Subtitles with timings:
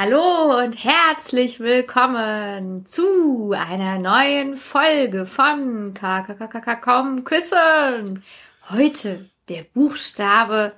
[0.00, 8.22] Hallo und herzlich willkommen zu einer neuen Folge von KKKK Komm Küssen.
[8.70, 10.74] Heute der Buchstabe,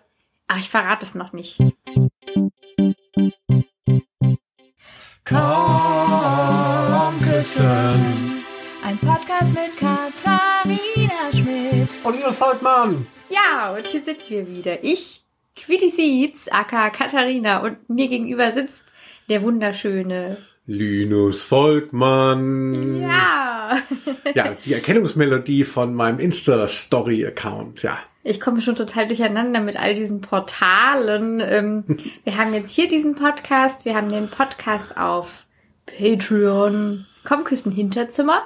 [0.48, 1.58] ach ich verrate es noch nicht.
[5.26, 5.38] Komm
[7.22, 8.42] küssen.
[8.82, 11.90] Ein Podcast mit Katharina Schmidt.
[12.04, 13.06] Und Linus Volkmann.
[13.28, 14.82] Ja, und hier sind wir wieder.
[14.82, 15.20] Ich,
[15.56, 18.89] Quitty Seeds, aka Katharina, und mir gegenüber sitzt
[19.30, 23.00] der wunderschöne Linus Volkmann.
[23.00, 23.78] Ja.
[24.34, 27.98] Ja, die Erkennungsmelodie von meinem Insta-Story-Account, ja.
[28.22, 31.40] Ich komme schon total durcheinander mit all diesen Portalen.
[31.40, 31.84] Ähm,
[32.24, 35.46] wir haben jetzt hier diesen Podcast, wir haben den Podcast auf
[35.86, 38.42] Patreon, Komm küssen Hinterzimmer.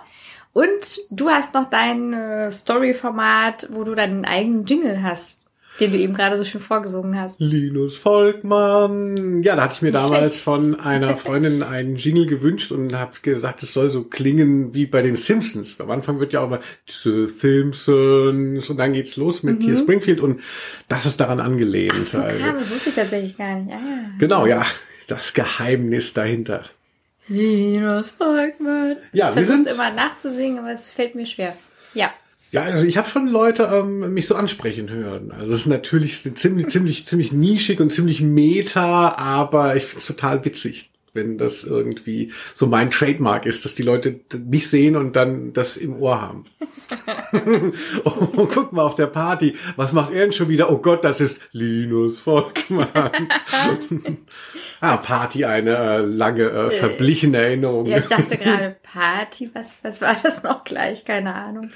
[0.52, 5.43] Und du hast noch dein äh, Story-Format, wo du deinen eigenen Jingle hast,
[5.80, 7.40] den du eben gerade so schön vorgesungen hast.
[7.40, 9.42] Linus Volkmann.
[9.42, 10.40] Ja, da hatte ich mir Nicht damals schlecht.
[10.44, 15.02] von einer Freundin einen Jingle gewünscht und habe gesagt, es soll so klingen wie bei
[15.02, 15.80] den Simpsons.
[15.80, 20.20] Am Anfang wird ja auch immer The Simpsons und dann geht's los mit hier Springfield
[20.20, 20.40] und
[20.88, 21.94] das ist daran angelehnt.
[21.98, 22.02] Mhm.
[22.04, 22.38] So also.
[22.44, 23.72] kam, das wusste ich tatsächlich gar nicht.
[23.72, 24.10] Ah, ja.
[24.18, 24.64] Genau, ja,
[25.08, 26.64] das Geheimnis dahinter.
[27.28, 28.96] Linus Volkmann.
[29.12, 31.56] Ja, ich wir sind- immer nachzusingen, aber es fällt mir schwer.
[31.94, 32.12] Ja.
[32.54, 35.32] Ja, also ich habe schon Leute ähm, mich so ansprechen hören.
[35.32, 40.44] Also es ist natürlich ziemlich, ziemlich, ziemlich nischig und ziemlich meta, aber ich find's total
[40.44, 45.52] witzig, wenn das irgendwie so mein Trademark ist, dass die Leute mich sehen und dann
[45.52, 46.44] das im Ohr haben.
[48.04, 50.70] oh, guck mal auf der Party, was macht er denn schon wieder?
[50.70, 52.88] Oh Gott, das ist Linus Volkmann.
[54.80, 57.86] ah, Party, eine äh, lange, äh, verblichene Erinnerung.
[57.86, 61.04] Ja, ich dachte gerade, Party, was, was war das noch gleich?
[61.04, 61.70] Keine Ahnung.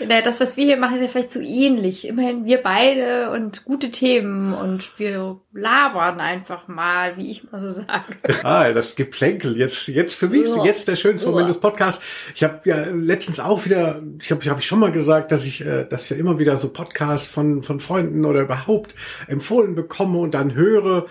[0.00, 2.06] Naja, das, was wir hier machen, ist ja vielleicht zu ähnlich.
[2.06, 7.70] Immerhin wir beide und gute Themen und wir labern einfach mal, wie ich mal so
[7.70, 8.16] sage.
[8.42, 9.56] Ah, das Geplänkel.
[9.56, 10.64] Jetzt, jetzt für mich, Ja.
[10.64, 12.00] jetzt der schönste Moment des Podcasts.
[12.34, 15.64] Ich habe ja letztens auch wieder, ich habe hab ich schon mal gesagt, dass ich,
[15.66, 18.94] äh, dass ich ja immer wieder so Podcasts von von Freunden oder überhaupt
[19.26, 21.06] empfohlen bekomme und dann höre.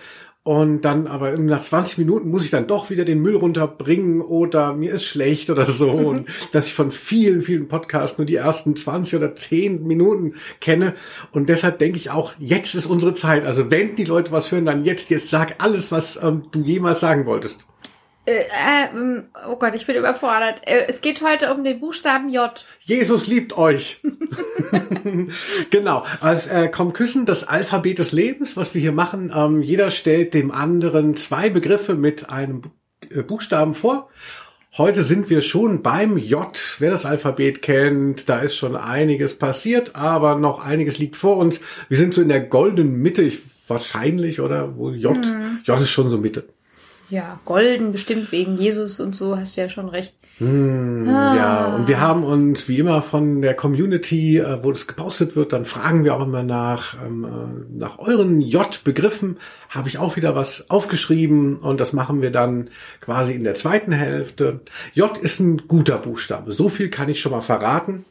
[0.48, 4.74] Und dann aber nach 20 Minuten muss ich dann doch wieder den Müll runterbringen oder
[4.74, 5.90] mir ist schlecht oder so.
[5.90, 10.94] Und dass ich von vielen, vielen Podcasts nur die ersten 20 oder 10 Minuten kenne.
[11.32, 13.44] Und deshalb denke ich auch, jetzt ist unsere Zeit.
[13.44, 17.00] Also wenn die Leute was hören, dann jetzt, jetzt sag alles, was ähm, du jemals
[17.00, 17.66] sagen wolltest.
[18.26, 20.62] Äh, äh, ähm, oh Gott, ich bin überfordert.
[20.66, 22.66] Äh, es geht heute um den Buchstaben J.
[22.82, 24.02] Jesus liebt euch.
[25.70, 26.06] genau.
[26.22, 29.32] Als äh, komm küssen, das Alphabet des Lebens, was wir hier machen.
[29.36, 32.64] Ähm, jeder stellt dem anderen zwei Begriffe mit einem
[33.10, 34.10] äh, Buchstaben vor.
[34.78, 36.52] Heute sind wir schon beim J.
[36.80, 41.62] Wer das Alphabet kennt, da ist schon einiges passiert, aber noch einiges liegt vor uns.
[41.88, 44.76] Wir sind so in der goldenen Mitte, ich, wahrscheinlich, oder?
[44.76, 45.18] Wo J?
[45.64, 46.44] J ist schon so Mitte.
[47.10, 50.16] Ja, golden, bestimmt wegen Jesus und so, hast du ja schon recht.
[50.38, 55.54] Ja, und wir haben uns wie immer von der Community, äh, wo das gepostet wird,
[55.54, 59.38] dann fragen wir auch immer nach, ähm, äh, nach euren J-Begriffen.
[59.70, 63.94] Habe ich auch wieder was aufgeschrieben und das machen wir dann quasi in der zweiten
[63.94, 64.60] Hälfte.
[64.94, 66.52] J ist ein guter Buchstabe.
[66.52, 68.04] So viel kann ich schon mal verraten.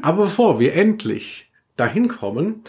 [0.00, 2.64] Aber bevor wir endlich dahin kommen,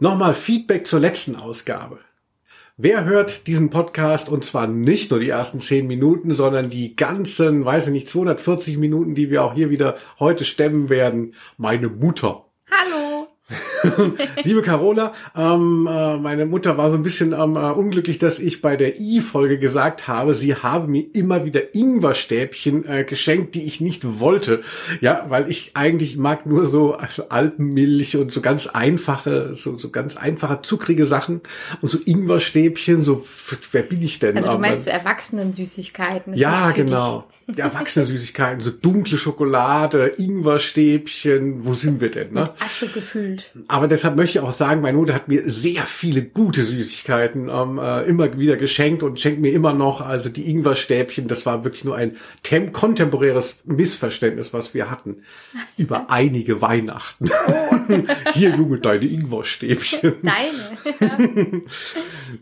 [0.00, 1.98] nochmal Feedback zur letzten Ausgabe.
[2.76, 7.64] Wer hört diesen Podcast und zwar nicht nur die ersten zehn Minuten, sondern die ganzen,
[7.64, 11.36] weiß ich nicht, 240 Minuten, die wir auch hier wieder heute stemmen werden?
[11.56, 12.46] Meine Mutter.
[12.68, 13.28] Hallo.
[14.44, 18.62] Liebe Carola, ähm, äh, meine Mutter war so ein bisschen ähm, äh, unglücklich, dass ich
[18.62, 23.80] bei der I-Folge gesagt habe, sie habe mir immer wieder Ingwerstäbchen äh, geschenkt, die ich
[23.80, 24.62] nicht wollte.
[25.00, 29.90] Ja, weil ich eigentlich mag nur so also Alpenmilch und so ganz einfache, so, so
[29.90, 31.40] ganz einfache zuckrige Sachen
[31.80, 33.24] und so Ingwerstäbchen, so
[33.72, 34.36] wer bin ich denn?
[34.36, 36.34] Also du meinst so Erwachsenen-Süßigkeiten.
[36.34, 37.24] ja, genau.
[37.46, 42.50] Die erwachsene Süßigkeiten, so dunkle Schokolade, Ingwerstäbchen, wo sind wir denn, ne?
[42.58, 43.50] Asche gefüllt.
[43.74, 47.80] Aber deshalb möchte ich auch sagen, meine Mutter hat mir sehr viele gute Süßigkeiten ähm,
[47.82, 50.00] äh, immer wieder geschenkt und schenkt mir immer noch.
[50.00, 55.24] Also die Ingwerstäbchen, das war wirklich nur ein tem kontemporäres Missverständnis, was wir hatten
[55.76, 57.28] über einige Weihnachten.
[58.32, 60.12] Hier, Junge, deine Ingwerstäbchen.
[60.22, 61.62] Deine.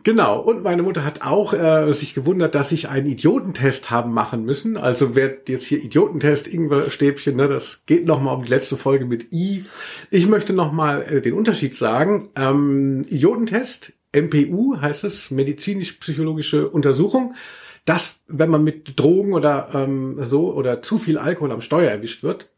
[0.05, 0.41] Genau.
[0.41, 4.77] Und meine Mutter hat auch äh, sich gewundert, dass ich einen Idiotentest haben machen müssen.
[4.77, 9.33] Also wer jetzt hier Idiotentest, Ingwerstäbchen, ne, das geht nochmal um die letzte Folge mit
[9.33, 9.65] I.
[10.11, 12.31] Ich möchte nochmal den Unterschied sagen.
[12.37, 17.35] Ähm, Idiotentest, MPU heißt es, medizinisch-psychologische Untersuchung.
[17.85, 22.23] Das, wenn man mit Drogen oder ähm, so oder zu viel Alkohol am Steuer erwischt
[22.23, 22.49] wird,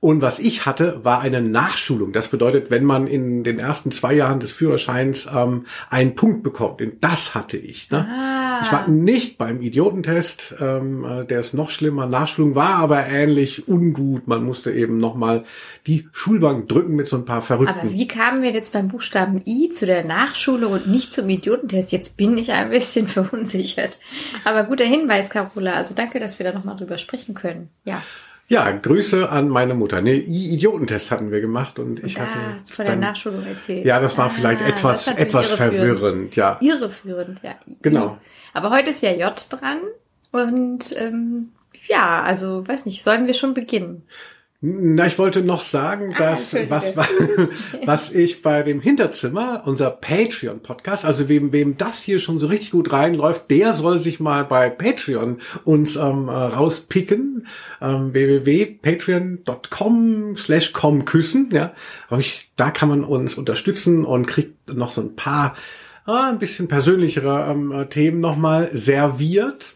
[0.00, 2.12] und was ich hatte, war eine Nachschulung.
[2.12, 6.80] Das bedeutet, wenn man in den ersten zwei Jahren des Führerscheins ähm, einen Punkt bekommt.
[6.80, 7.90] Und das hatte ich.
[7.90, 8.06] Ne?
[8.08, 8.47] Ah.
[8.62, 12.06] Ich war nicht beim Idiotentest, ähm, äh, der ist noch schlimmer.
[12.06, 14.26] Nachschulung war aber ähnlich ungut.
[14.26, 15.44] Man musste eben nochmal
[15.86, 17.80] die Schulbank drücken mit so ein paar Verrückten.
[17.80, 21.92] Aber wie kamen wir jetzt beim Buchstaben I zu der Nachschule und nicht zum Idiotentest?
[21.92, 23.98] Jetzt bin ich ein bisschen verunsichert.
[24.44, 25.74] Aber guter Hinweis, Carola.
[25.74, 27.70] Also danke, dass wir da nochmal drüber sprechen können.
[27.84, 28.02] Ja.
[28.50, 30.00] Ja, Grüße an meine Mutter.
[30.00, 32.38] Nee, Idiotentest hatten wir gemacht und ich da hatte.
[32.54, 33.84] hast du von der dann- Nachschulung erzählt.
[33.84, 36.56] Ja, das war Ah, vielleicht etwas, etwas verwirrend, ja.
[36.60, 37.56] Irreführend, ja.
[37.82, 38.16] Genau.
[38.54, 39.80] Aber heute ist ja J dran
[40.32, 41.50] und ähm,
[41.88, 44.02] ja, also weiß nicht, sollen wir schon beginnen?
[44.60, 46.96] Na, ich wollte noch sagen, Ah, dass Entschuldige.
[46.96, 47.06] was,
[47.86, 52.72] was ich bei dem Hinterzimmer, unser Patreon-Podcast, also wem, wem das hier schon so richtig
[52.72, 57.46] gut reinläuft, der soll sich mal bei Patreon uns ähm, äh, rauspicken.
[57.80, 60.72] Ähm, www.patreon.com slash
[61.04, 61.72] küssen, ja.
[62.18, 65.54] Ich, da kann man uns unterstützen und kriegt noch so ein paar
[66.04, 69.74] ah, ein bisschen persönlichere ähm, äh, Themen nochmal serviert.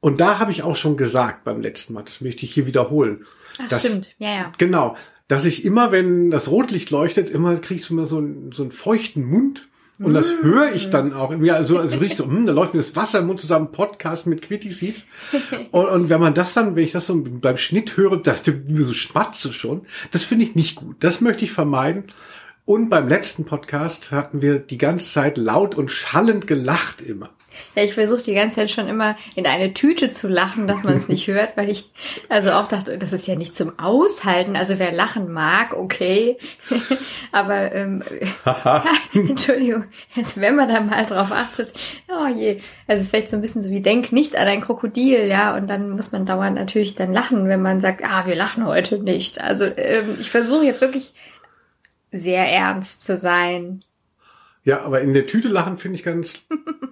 [0.00, 3.24] Und da habe ich auch schon gesagt beim letzten Mal, das möchte ich hier wiederholen.
[3.58, 4.52] Ach, dass- stimmt, ja, ja.
[4.58, 4.96] Genau.
[5.28, 8.72] Dass ich immer, wenn das Rotlicht leuchtet, immer kriegst du immer so einen, so einen
[8.72, 9.68] feuchten Mund.
[10.00, 10.44] Und das Mm.
[10.44, 11.34] höre ich dann auch.
[11.42, 14.28] Ja, also, also richtig so, hm, da läuft mir das Wasser im Mund zusammen, Podcast
[14.28, 15.06] mit Quitty Seeds.
[15.72, 18.22] Und, und wenn man das dann, wenn ich das so beim Schnitt höre,
[18.68, 20.96] mir so schmatze schon, das finde ich nicht gut.
[21.00, 22.04] Das möchte ich vermeiden.
[22.64, 27.30] Und beim letzten Podcast hatten wir die ganze Zeit laut und schallend gelacht immer.
[27.74, 30.96] Ja, ich versuche die ganze Zeit schon immer in eine Tüte zu lachen, dass man
[30.96, 31.90] es nicht hört, weil ich
[32.28, 34.56] also auch dachte, das ist ja nicht zum Aushalten.
[34.56, 36.38] Also wer lachen mag, okay.
[37.32, 38.02] Aber ähm,
[38.44, 39.84] ja, Entschuldigung,
[40.16, 41.72] also wenn man da mal drauf achtet,
[42.08, 42.60] oh je.
[42.86, 45.56] Also es ist vielleicht so ein bisschen so wie denk nicht an ein Krokodil, ja,
[45.56, 48.98] und dann muss man dauernd natürlich dann lachen, wenn man sagt, ah, wir lachen heute
[48.98, 49.40] nicht.
[49.40, 51.12] Also ähm, ich versuche jetzt wirklich
[52.12, 53.82] sehr ernst zu sein.
[54.64, 56.40] Ja, aber in der Tüte lachen finde ich ganz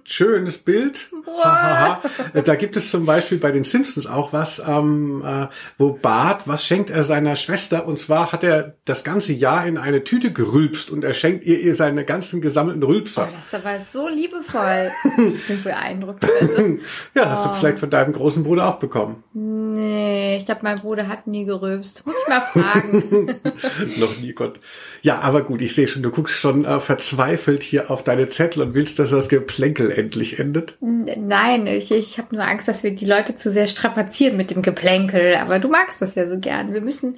[0.03, 1.09] schönes Bild.
[1.43, 2.01] Hahaha.
[2.43, 5.47] da gibt es zum Beispiel bei den Simpsons auch was, ähm, äh,
[5.77, 7.85] wo Bart, was schenkt er seiner Schwester?
[7.85, 11.59] Und zwar hat er das ganze Jahr in eine Tüte gerülpst und er schenkt ihr,
[11.59, 13.29] ihr seine ganzen gesammelten Oh, Rülpser.
[13.31, 14.91] das ist aber so liebevoll.
[15.17, 16.25] Ich bin beeindruckt.
[16.41, 16.79] Also,
[17.15, 19.23] Ja, hast du vielleicht von deinem großen Bruder auch bekommen.
[19.33, 22.05] nee, ich glaube, mein Bruder hat nie gerülpst.
[22.05, 23.35] Muss ich mal fragen.
[23.97, 24.59] Noch nie Gott.
[25.01, 28.61] Ja, aber gut, ich sehe schon, du guckst schon äh, verzweifelt hier auf deine Zettel
[28.63, 30.77] und willst, dass das Geplänkel endlich endet.
[30.81, 34.61] Nein, ich, ich habe nur Angst, dass wir die Leute zu sehr strapazieren mit dem
[34.61, 35.35] Geplänkel.
[35.35, 36.73] Aber du magst das ja so gern.
[36.73, 37.17] Wir müssen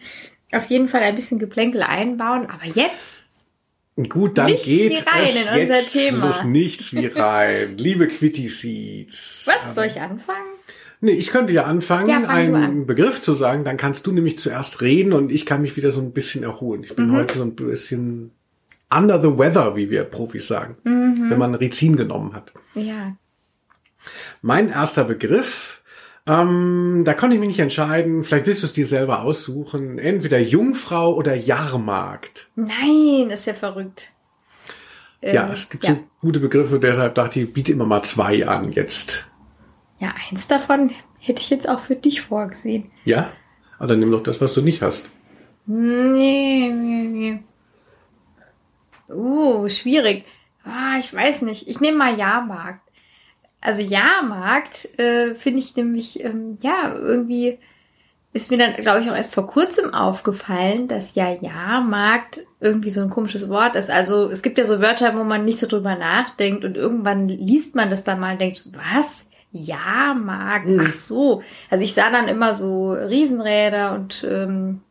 [0.51, 2.47] auf jeden Fall ein bisschen Geplänkel einbauen.
[2.49, 3.25] Aber jetzt
[4.07, 6.27] Gut, dann Nichts geht wie rein es in unser jetzt Thema.
[6.27, 6.43] los.
[6.45, 7.75] Nichts wie rein.
[7.77, 9.43] Liebe Quitty Seeds.
[9.45, 10.45] Was soll ich anfangen?
[11.01, 12.85] Nee, ich könnte ja anfangen, Ja, einen an.
[12.85, 15.99] Begriff zu sagen, dann kannst du nämlich zuerst reden und ich kann mich wieder so
[15.99, 16.83] ein bisschen erholen.
[16.85, 17.15] Ich bin Mhm.
[17.17, 18.31] heute so ein bisschen
[18.93, 21.29] under the weather, wie wir Profis sagen, Mhm.
[21.29, 22.53] wenn man Rizin genommen hat.
[22.73, 23.15] Ja.
[24.41, 25.83] Mein erster Begriff,
[26.25, 30.39] ähm, da konnte ich mich nicht entscheiden, vielleicht willst du es dir selber aussuchen, entweder
[30.39, 32.49] Jungfrau oder Jahrmarkt.
[32.55, 34.11] Nein, ist ja verrückt.
[35.21, 35.91] Ähm, ja, es gibt ja.
[35.95, 39.27] so gute Begriffe, deshalb dachte ich, ich biete immer mal zwei an jetzt.
[39.99, 42.89] ja, eins davon hätte ich jetzt auch für dich vorgesehen.
[43.03, 43.29] Ja?
[43.77, 45.05] Aber dann nimm doch das, was du nicht hast.
[45.65, 47.39] Nee, nee, nee.
[49.09, 50.25] Uh, schwierig.
[50.63, 51.67] Ah, ich weiß nicht.
[51.67, 52.81] Ich nehme mal Jahrmarkt.
[53.61, 57.59] Also Jahrmarkt äh, finde ich nämlich, ähm, ja, irgendwie
[58.31, 63.01] ist mir dann, glaube ich, auch erst vor kurzem aufgefallen, dass ja Jahrmarkt irgendwie so
[63.01, 63.89] ein komisches Wort ist.
[63.89, 67.75] Also es gibt ja so Wörter, wo man nicht so drüber nachdenkt und irgendwann liest
[67.75, 69.29] man das dann mal und denkt, was?
[69.51, 70.67] Jahrmarkt?
[70.67, 70.81] Hm.
[70.85, 71.41] Ach so.
[71.71, 74.81] Also ich sah dann immer so Riesenräder und ähm,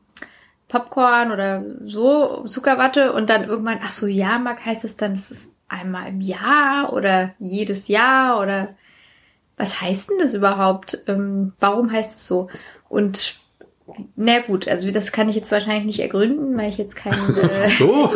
[0.69, 5.55] Popcorn oder so, Zuckerwatte und dann irgendwann, ach so, Jahrmarkt heißt es dann, es ist
[5.69, 8.77] einmal im Jahr oder jedes Jahr oder
[9.57, 11.03] was heißt denn das überhaupt?
[11.07, 12.49] Ähm, warum heißt es so?
[12.89, 13.39] Und
[14.17, 17.69] na gut, also das kann ich jetzt wahrscheinlich nicht ergründen, weil ich jetzt kein äh,
[17.69, 18.09] So.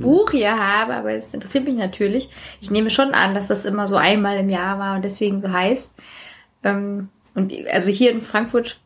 [0.00, 2.30] Buch hier habe, aber es interessiert mich natürlich.
[2.60, 5.52] Ich nehme schon an, dass das immer so einmal im Jahr war und deswegen so
[5.52, 5.94] heißt.
[6.64, 8.80] Ähm, und also hier in Frankfurt,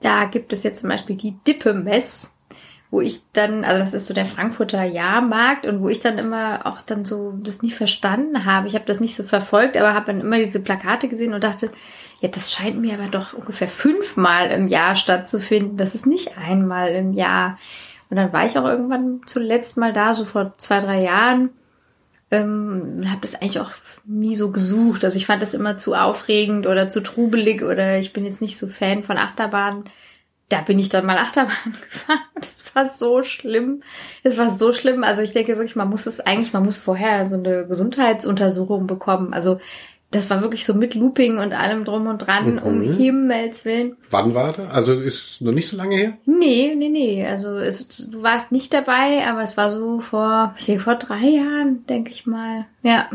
[0.00, 2.34] da gibt es jetzt zum Beispiel die Dippe-Mess,
[2.90, 6.66] wo ich dann, also das ist so der Frankfurter Jahrmarkt und wo ich dann immer
[6.66, 8.68] auch dann so das nie verstanden habe.
[8.68, 11.70] Ich habe das nicht so verfolgt, aber habe dann immer diese Plakate gesehen und dachte,
[12.20, 15.76] ja, das scheint mir aber doch ungefähr fünfmal im Jahr stattzufinden.
[15.76, 17.58] Das ist nicht einmal im Jahr.
[18.10, 21.50] Und dann war ich auch irgendwann zuletzt mal da, so vor zwei, drei Jahren.
[22.30, 23.70] Ähm, und habe das eigentlich auch
[24.04, 25.04] nie so gesucht.
[25.04, 28.58] Also ich fand das immer zu aufregend oder zu trubelig oder ich bin jetzt nicht
[28.58, 29.84] so Fan von Achterbahnen.
[30.48, 32.20] Da bin ich dann mal Achterbahn gefahren.
[32.34, 33.82] Das war so schlimm.
[34.24, 35.04] Das war so schlimm.
[35.04, 39.32] Also ich denke wirklich, man muss es eigentlich, man muss vorher so eine Gesundheitsuntersuchung bekommen.
[39.32, 39.58] Also
[40.10, 42.58] das war wirklich so mit Looping und allem drum und dran, Mhm.
[42.62, 43.96] um Himmels Willen.
[44.10, 44.70] Wann war das?
[44.70, 46.12] Also ist noch nicht so lange her?
[46.24, 47.26] Nee, nee, nee.
[47.26, 51.20] Also es, du warst nicht dabei, aber es war so vor, ich denke, vor drei
[51.28, 52.66] Jahren, denke ich mal.
[52.82, 53.08] Ja.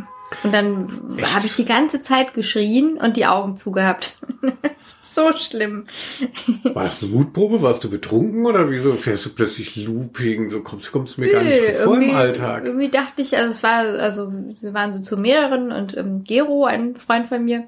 [0.43, 4.19] Und dann habe ich die ganze Zeit geschrien und die Augen zugehabt.
[5.13, 5.85] So schlimm.
[6.63, 7.61] War das eine Mutprobe?
[7.61, 10.49] Warst du betrunken oder wieso fährst du plötzlich Looping?
[10.49, 12.65] So kommst, kommst du mir gar nicht Nö, vor im Alltag.
[12.65, 16.65] Irgendwie dachte ich, also es war, also wir waren so zu mehreren und ähm, Gero,
[16.65, 17.67] ein Freund von mir,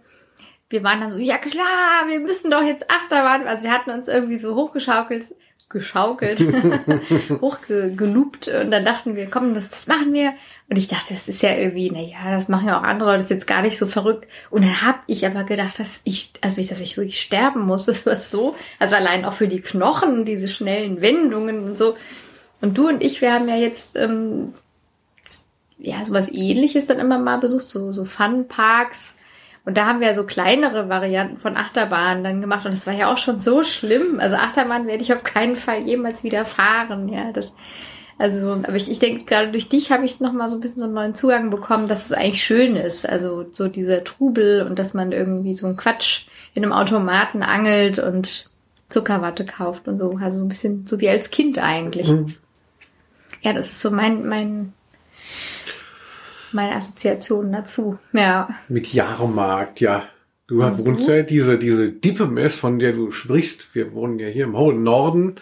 [0.69, 3.47] wir waren dann so, ja klar, wir müssen doch jetzt Achterbahn.
[3.47, 5.25] Also wir hatten uns irgendwie so hochgeschaukelt,
[5.69, 6.39] geschaukelt,
[7.41, 10.33] hochgeloopt und dann dachten wir, komm, das, das machen wir.
[10.67, 13.25] Und ich dachte, das ist ja irgendwie, na ja, das machen ja auch andere, das
[13.25, 14.27] ist jetzt gar nicht so verrückt.
[14.49, 17.85] Und dann habe ich aber gedacht, dass ich, also ich, dass ich wirklich sterben muss.
[17.95, 21.95] Das war so, also allein auch für die Knochen, diese schnellen Wendungen und so.
[22.61, 24.55] Und du und ich, wir haben ja jetzt ähm,
[25.77, 29.15] ja sowas ähnliches dann immer mal besucht, so, so Fun-Parks.
[29.65, 32.65] Und da haben wir ja so kleinere Varianten von Achterbahnen dann gemacht.
[32.65, 34.19] Und das war ja auch schon so schlimm.
[34.19, 37.07] Also Achterbahn werde ich auf keinen Fall jemals wieder fahren.
[37.09, 37.53] Ja, das,
[38.17, 40.79] also, aber ich, ich denke, gerade durch dich habe ich noch mal so ein bisschen
[40.79, 43.07] so einen neuen Zugang bekommen, dass es eigentlich schön ist.
[43.07, 47.99] Also so dieser Trubel und dass man irgendwie so einen Quatsch in einem Automaten angelt
[47.99, 48.51] und
[48.87, 50.17] Zuckerwatte kauft und so.
[50.21, 52.09] Also so ein bisschen so wie als Kind eigentlich.
[52.09, 52.33] Mhm.
[53.41, 54.73] Ja, das ist so mein, mein,
[56.53, 57.99] meine Assoziation dazu.
[58.13, 58.47] Ja.
[58.69, 60.03] Mit Jahrmarkt, ja.
[60.47, 63.75] Du wohnst ja diese, diese Dippemess, von der du sprichst.
[63.75, 65.35] Wir wohnen ja hier im hohen Norden.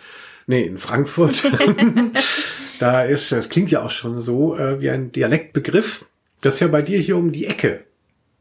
[0.48, 1.44] Nee, in Frankfurt.
[2.84, 6.06] da ist, das klingt ja auch schon so äh, wie ein Dialektbegriff.
[6.42, 7.86] Das ist ja bei dir hier um die Ecke.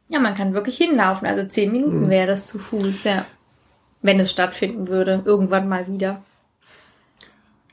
[0.09, 1.29] Ja, man kann wirklich hinlaufen.
[1.29, 1.71] Also zehn.
[1.71, 3.25] Minuten wäre das zu Fuß, ja.
[4.03, 6.25] Wenn es stattfinden würde, irgendwann mal wieder.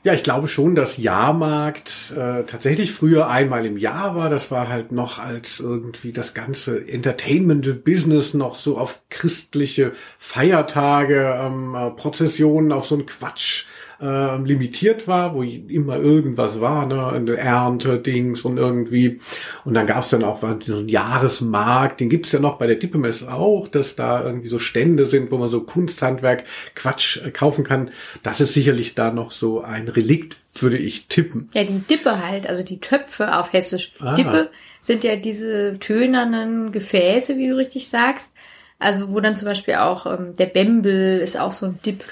[0.04, 4.30] Ja, ich glaube schon, dass Jahrmarkt äh, tatsächlich früher einmal im Jahr war.
[4.30, 11.74] Das war halt noch als irgendwie das ganze Entertainment-Business noch so auf christliche Feiertage, ähm,
[11.74, 13.66] äh, Prozessionen, auf so einen Quatsch
[14.02, 19.20] ähm, limitiert war, wo immer irgendwas war, ne, eine Ernte, Dings und irgendwie.
[19.64, 23.68] Und dann gab's dann auch diesen Jahresmarkt, den gibt's ja noch bei der Dippemesse auch,
[23.68, 27.90] dass da irgendwie so Stände sind, wo man so Kunsthandwerk, Quatsch äh, kaufen kann.
[28.22, 31.48] Das ist sicherlich da noch so ein Relikt, würde ich tippen.
[31.52, 33.92] Ja, die Dippe halt, also die Töpfe auf Hessisch.
[34.00, 34.14] Ah.
[34.14, 38.32] Dippe sind ja diese tönernen Gefäße, wie du richtig sagst.
[38.78, 42.02] Also wo dann zum Beispiel auch ähm, der Bembel ist auch so ein Dip.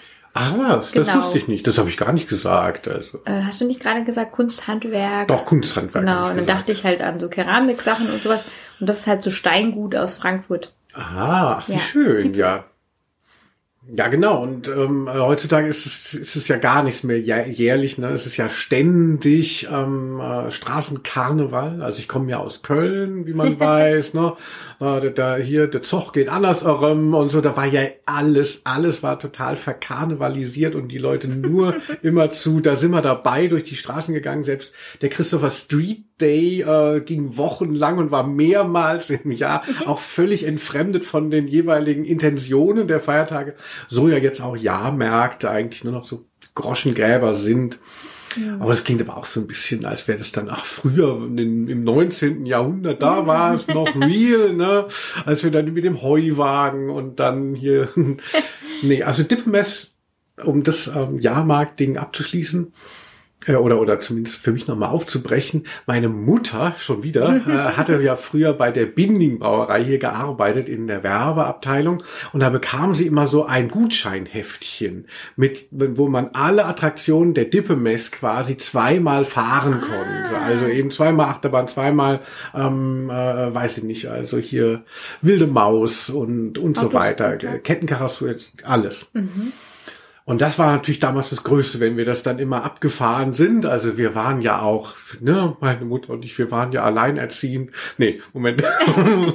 [0.41, 1.19] Ach was, das Genau.
[1.19, 1.67] wusste ich nicht.
[1.67, 2.87] Das habe ich gar nicht gesagt.
[2.87, 5.27] Also Äh, hast du nicht gerade gesagt Kunsthandwerk?
[5.29, 6.05] doch Kunsthandwerk.
[6.05, 8.45] Genau, und dann dachte ich halt an so Keramiksachen und sowas.
[8.79, 10.73] Und das ist halt so Steingut aus Frankfurt.
[10.95, 12.65] Ah, ach, wie Ja, schön, ja.
[13.91, 14.43] Ja, genau.
[14.43, 17.97] Und ähm, heutzutage ist es, ist es ja gar nichts mehr jä- jährlich.
[17.97, 18.09] Ne?
[18.11, 21.81] Es ist ja ständig ähm, äh, Straßenkarneval.
[21.81, 24.13] Also ich komme ja aus Köln, wie man weiß.
[24.13, 24.35] Ne?
[24.81, 27.41] Äh, da, hier der Zoch geht anders herum und so.
[27.41, 32.61] Da war ja alles, alles war total verkarnevalisiert und die Leute nur immer zu.
[32.61, 34.45] Da sind wir dabei durch die Straßen gegangen.
[34.45, 40.45] Selbst der Christopher Street Day äh, ging wochenlang und war mehrmals im Jahr auch völlig
[40.45, 43.55] entfremdet von den jeweiligen Intentionen der Feiertage.
[43.89, 47.79] So ja jetzt auch Jahrmärkte eigentlich nur noch so Groschengräber sind.
[48.61, 51.67] Aber es klingt aber auch so ein bisschen, als wäre das dann, ach, früher in,
[51.69, 52.47] im 19.
[52.47, 54.87] Jahrhundert, da war es noch real, ne?
[55.25, 57.89] Als wir dann mit dem Heuwagen und dann hier,
[58.83, 59.93] nee, also Dippemess,
[60.45, 62.73] um das ähm, Jahrmarkt-Ding abzuschließen,
[63.47, 65.65] äh, oder oder zumindest für mich nochmal aufzubrechen.
[65.87, 70.87] Meine Mutter schon wieder äh, hatte ja früher bei der Binding Brauerei hier gearbeitet in
[70.87, 72.03] der Werbeabteilung
[72.33, 78.11] und da bekam sie immer so ein Gutscheinheftchen mit, wo man alle Attraktionen der Dippemess
[78.11, 80.39] quasi zweimal fahren konnte.
[80.39, 82.21] Also eben zweimal Achterbahn, zweimal,
[82.55, 84.83] ähm, äh, weiß ich nicht, also hier
[85.23, 89.11] wilde Maus und und so weiter, Kettenkarussell, alles.
[90.29, 93.65] Und das war natürlich damals das Größte, wenn wir das dann immer abgefahren sind.
[93.65, 97.71] Also wir waren ja auch, ne, meine Mutter und ich, wir waren ja alleinerziehend.
[97.97, 98.63] Nee, Moment.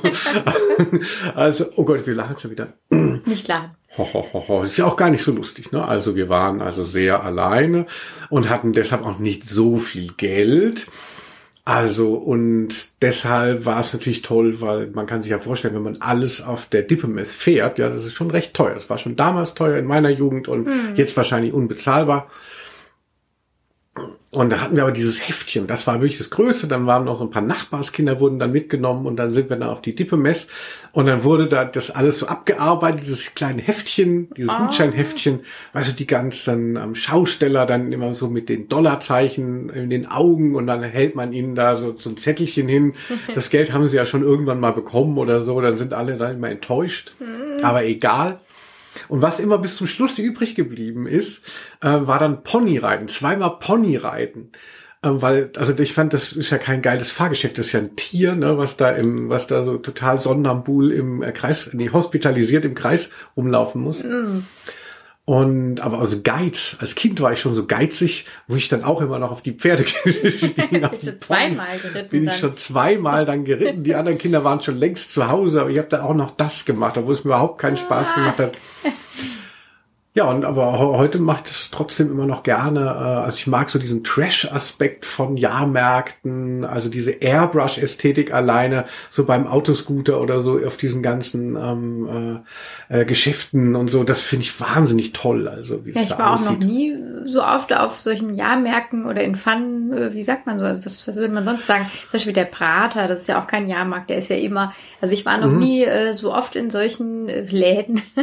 [1.36, 2.74] also, oh Gott, wir lachen schon wieder.
[2.92, 3.72] Nicht lachen.
[3.98, 4.62] Ho, ho, ho, ho.
[4.62, 5.84] Ist ja auch gar nicht so lustig, ne?
[5.84, 7.88] Also wir waren also sehr alleine
[8.30, 10.86] und hatten deshalb auch nicht so viel Geld.
[11.66, 15.98] Also und deshalb war es natürlich toll, weil man kann sich ja vorstellen, wenn man
[16.02, 18.74] alles auf der Dippemess fährt, ja, das ist schon recht teuer.
[18.74, 22.30] Das war schon damals teuer in meiner Jugend und jetzt wahrscheinlich unbezahlbar.
[24.36, 26.66] Und da hatten wir aber dieses Heftchen, das war wirklich das Größte.
[26.68, 29.70] Dann waren noch so ein paar Nachbarskinder wurden dann mitgenommen und dann sind wir dann
[29.70, 30.48] auf die Dippe-Mess
[30.92, 34.66] und dann wurde da das alles so abgearbeitet, dieses kleine Heftchen, dieses Ah.
[34.66, 35.42] Gutscheinheftchen,
[35.74, 40.56] weißt du, die ganzen ähm, Schausteller dann immer so mit den Dollarzeichen in den Augen
[40.56, 42.94] und dann hält man ihnen da so, so ein Zettelchen hin.
[43.36, 46.36] Das Geld haben sie ja schon irgendwann mal bekommen oder so, dann sind alle dann
[46.36, 47.14] immer enttäuscht.
[47.62, 48.40] Aber egal.
[49.08, 51.46] Und was immer bis zum Schluss übrig geblieben ist,
[51.82, 54.52] äh, war dann Ponyreiten, zweimal Ponyreiten.
[55.04, 57.96] Ähm, weil, also ich fand, das ist ja kein geiles Fahrgeschäft, das ist ja ein
[57.96, 62.64] Tier, ne, was da im, was da so total Sonnambul im äh, Kreis, nee, hospitalisiert
[62.66, 64.02] im Kreis rumlaufen muss.
[65.26, 69.00] Und, aber also Geiz, als Kind war ich schon so geizig, wo ich dann auch
[69.00, 72.40] immer noch auf die Pferde gestiegen Bist du zweimal geritten Bin ich dann?
[72.40, 73.84] schon zweimal dann geritten.
[73.84, 76.66] Die anderen Kinder waren schon längst zu Hause, aber ich habe dann auch noch das
[76.66, 78.58] gemacht, obwohl es mir überhaupt keinen Spaß gemacht hat.
[80.16, 82.82] Ja, und aber he- heute macht es trotzdem immer noch gerne.
[82.82, 89.48] Äh, also ich mag so diesen Trash-Aspekt von Jahrmärkten, also diese Airbrush-Ästhetik alleine, so beim
[89.48, 92.44] Autoscooter oder so auf diesen ganzen ähm,
[92.90, 94.04] äh, äh, Geschäften und so.
[94.04, 95.48] Das finde ich wahnsinnig toll.
[95.48, 96.60] Also wie Ja, es ich war auch noch aussieht.
[96.60, 100.86] nie so oft auf solchen Jahrmärkten oder in Fun, äh, wie sagt man so, also
[100.86, 101.88] was, was würde man sonst sagen?
[102.10, 105.12] Zum Beispiel der Prater, das ist ja auch kein Jahrmarkt, der ist ja immer, also
[105.12, 105.58] ich war noch Mhm.
[105.58, 108.04] nie äh, so oft in solchen äh, Läden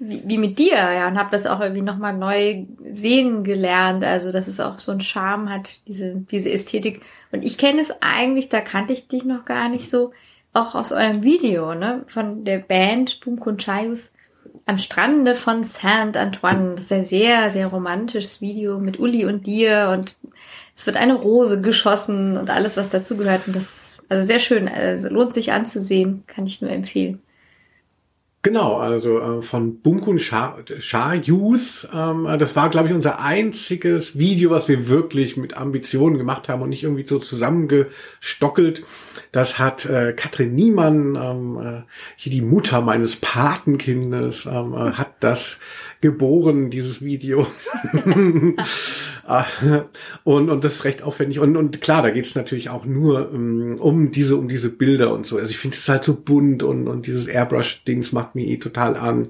[0.00, 4.32] wie, wie mit dir, ja, und habe das auch irgendwie nochmal neu sehen gelernt, also
[4.32, 7.02] dass es auch so einen Charme hat, diese, diese Ästhetik.
[7.30, 10.12] Und ich kenne es eigentlich, da kannte ich dich noch gar nicht so,
[10.52, 14.10] auch aus eurem Video, ne, von der Band Boom Conchayus
[14.66, 16.74] am Strande von Saint Antoine.
[16.74, 20.16] Das ist ein sehr, sehr romantisches Video mit Uli und dir und
[20.74, 23.46] es wird eine Rose geschossen und alles, was dazugehört.
[23.46, 24.66] Und das ist also sehr schön.
[24.66, 27.20] Also lohnt sich anzusehen, kann ich nur empfehlen.
[28.42, 31.86] Genau, also äh, von Bunkun Shah Shah Youth.
[31.94, 36.48] Ähm, äh, das war, glaube ich, unser einziges Video, was wir wirklich mit Ambitionen gemacht
[36.48, 38.82] haben und nicht irgendwie so zusammengestockelt.
[39.30, 41.82] Das hat äh, Katrin Niemann, ähm, äh,
[42.16, 45.58] hier die Mutter meines Patenkindes, ähm, äh, hat das
[46.00, 47.46] geboren, dieses Video.
[49.30, 49.46] Ah,
[50.24, 51.38] und, und das ist recht aufwendig.
[51.38, 55.14] Und, und klar, da geht es natürlich auch nur um, um diese, um diese Bilder
[55.14, 55.36] und so.
[55.38, 58.96] Also ich finde es halt so bunt und, und dieses Airbrush-Dings macht mir eh total
[58.96, 59.28] an.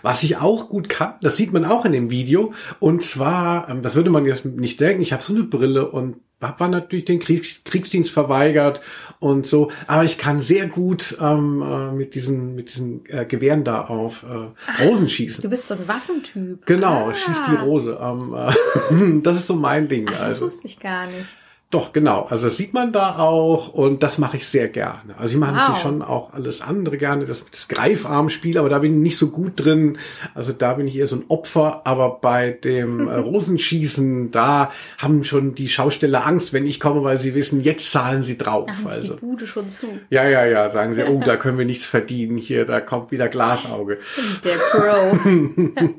[0.00, 3.82] Was ich auch gut kann, das sieht man auch in dem Video, und zwar, ähm,
[3.82, 7.18] das würde man jetzt nicht denken, ich habe so eine Brille und war natürlich den
[7.18, 8.80] Kriegs Kriegsdienst verweigert
[9.20, 13.64] und so, aber ich kann sehr gut ähm, äh, mit diesen mit diesen äh, Gewehren
[13.64, 15.42] da auf äh, Rosen schießen.
[15.42, 16.66] Du bist so ein Waffentyp.
[16.66, 17.14] Genau, Ah.
[17.14, 17.98] schießt die Rose.
[18.00, 20.06] Ähm, äh, das ist so mein Ding.
[20.08, 20.46] Ach, das also.
[20.46, 21.26] wusste ich gar nicht.
[21.70, 22.22] Doch, genau.
[22.30, 25.18] Also das sieht man da auch und das mache ich sehr gerne.
[25.18, 25.58] Also ich mache Wow.
[25.58, 29.30] natürlich schon auch alles andere gerne, das, das Greifarmspiel, aber da bin ich nicht so
[29.30, 29.98] gut drin.
[30.32, 35.24] Also da bin ich eher so ein Opfer, aber bei dem äh, Rosenschießen, da haben
[35.24, 38.70] schon die Schausteller Angst, wenn ich komme, weil sie wissen, jetzt zahlen sie drauf.
[38.70, 39.88] Sich also die Bude schon zu.
[40.08, 43.28] ja, ja, ja, sagen sie, oh, da können wir nichts verdienen, hier, da kommt wieder
[43.28, 43.98] Glasauge.
[44.44, 45.18] Der Pro.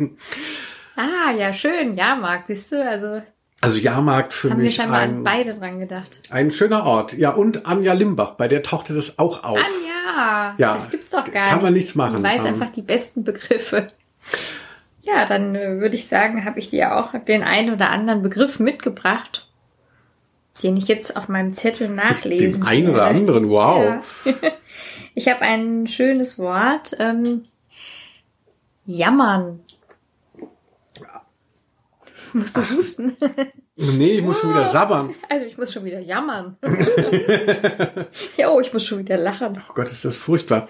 [0.96, 1.98] ah, ja, schön.
[1.98, 3.22] Ja, Marc, siehst du, also
[3.62, 6.22] Also Jahrmarkt für haben wir mich scheinbar an ein, beide dran gedacht.
[6.30, 7.13] ein schöner Ort.
[7.13, 9.58] Ja, und Anja Limbach, bei der tauchte das auch auf.
[9.58, 11.63] Anja, Ja, das gibt's doch gar kann nicht.
[11.63, 12.17] man nichts machen.
[12.17, 13.91] Ich weiß Ähm, einfach die besten Begriffe.
[15.02, 18.60] Ja, dann äh, würde ich sagen, habe ich dir auch den einen oder anderen Begriff
[18.60, 19.48] mitgebracht,
[20.62, 23.15] den ich jetzt auf meinem Zettel nachlesen Den einen oder werde.
[23.15, 24.04] anderen, wow.
[24.26, 24.34] Ja.
[25.15, 26.96] Ich habe ein schönes Wort.
[27.00, 27.41] Ähm,
[28.86, 29.62] jammern.
[32.34, 33.16] Musst du husten?
[33.76, 35.13] Nee, ich muss schon wieder sabbern.
[35.30, 36.58] Also ich muss schon wieder jammern.
[38.38, 39.62] ja, oh, ich muss schon wieder lachen.
[39.70, 40.68] Oh Gott, ist das furchtbar.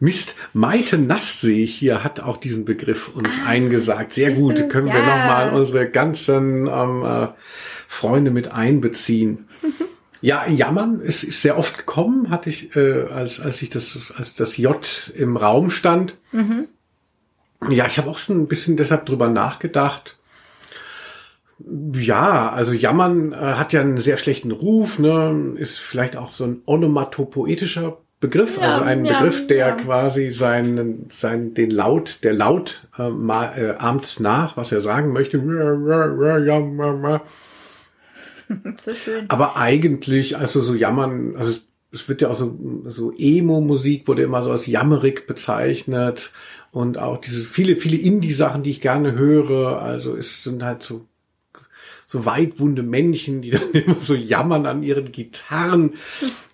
[0.00, 4.12] Mist, Maite Nass sehe ich hier, hat auch diesen Begriff uns eingesagt.
[4.14, 4.68] Sehr gut, du?
[4.68, 5.06] können wir Ja.
[5.06, 7.28] nochmal unsere ganzen ähm, äh,
[7.88, 9.48] Freunde mit einbeziehen.
[10.20, 14.34] Ja, Jammern ist, ist sehr oft gekommen, hatte ich, äh, als, als ich das, als
[14.34, 16.16] das J im Raum stand.
[17.70, 20.16] Ja, ich habe auch schon ein bisschen deshalb drüber nachgedacht.
[21.92, 25.54] Ja, also Jammern äh, hat ja einen sehr schlechten Ruf, ne?
[25.56, 29.74] ist vielleicht auch so ein onomatopoetischer Begriff, Ja, also ein ja, Begriff, der ja.
[29.76, 35.12] quasi seinen, seinen, den Laut, der Laut äh, mal, äh, ahmt nach, was er sagen
[35.12, 35.38] möchte.
[38.78, 39.26] So schön.
[39.28, 41.58] Aber eigentlich, also so Jammern, also
[41.92, 46.32] es wird ja auch so, so Emo-Musik wurde immer so als jammerig bezeichnet
[46.70, 51.06] und auch diese viele, viele Indie-Sachen, die ich gerne höre, also es sind halt so,
[52.10, 55.92] so weitwunde Männchen, die dann immer so jammern an ihren Gitarren.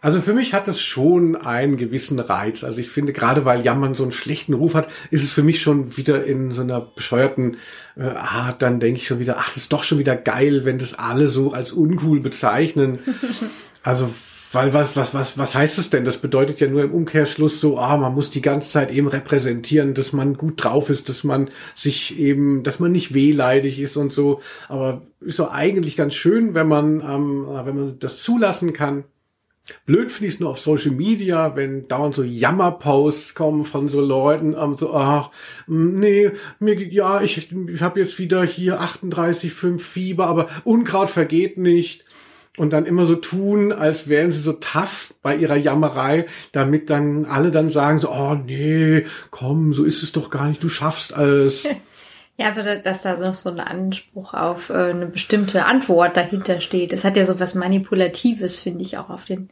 [0.01, 2.65] Also für mich hat es schon einen gewissen Reiz.
[2.65, 5.63] Also ich finde, gerade weil Jammern so einen schlechten Ruf hat, ist es für mich
[5.63, 7.59] schon wieder in so einer bescheuerten
[7.97, 10.79] äh, Art, dann denke ich schon wieder, ach, das ist doch schon wieder geil, wenn
[10.79, 12.99] das alle so als uncool bezeichnen.
[13.87, 14.09] Also
[14.55, 16.05] weil was, was, was, was heißt es denn?
[16.05, 19.95] Das bedeutet ja nur im Umkehrschluss so, ah, man muss die ganze Zeit eben repräsentieren,
[19.95, 24.13] dass man gut drauf ist, dass man sich eben, dass man nicht wehleidig ist und
[24.13, 24.41] so.
[24.69, 29.05] Aber ist doch eigentlich ganz schön, wenn man, ähm, wenn man das zulassen kann.
[29.87, 34.03] Blöd finde ich es nur auf Social Media, wenn dauernd so Jammerposts kommen von so
[34.03, 35.31] Leuten, ähm, so, ach,
[35.67, 42.04] nee, mir, ja, ich, ich habe jetzt wieder hier 38,5 Fieber, aber Unkraut vergeht nicht
[42.57, 47.25] und dann immer so tun, als wären sie so tough bei ihrer Jammerei, damit dann
[47.25, 51.15] alle dann sagen so, oh nee, komm, so ist es doch gar nicht, du schaffst
[51.15, 51.67] alles.
[52.37, 56.93] Ja, also dass da noch so ein Anspruch auf äh, eine bestimmte Antwort dahinter steht.
[56.93, 59.51] Es hat ja so was Manipulatives, finde ich, auch auf den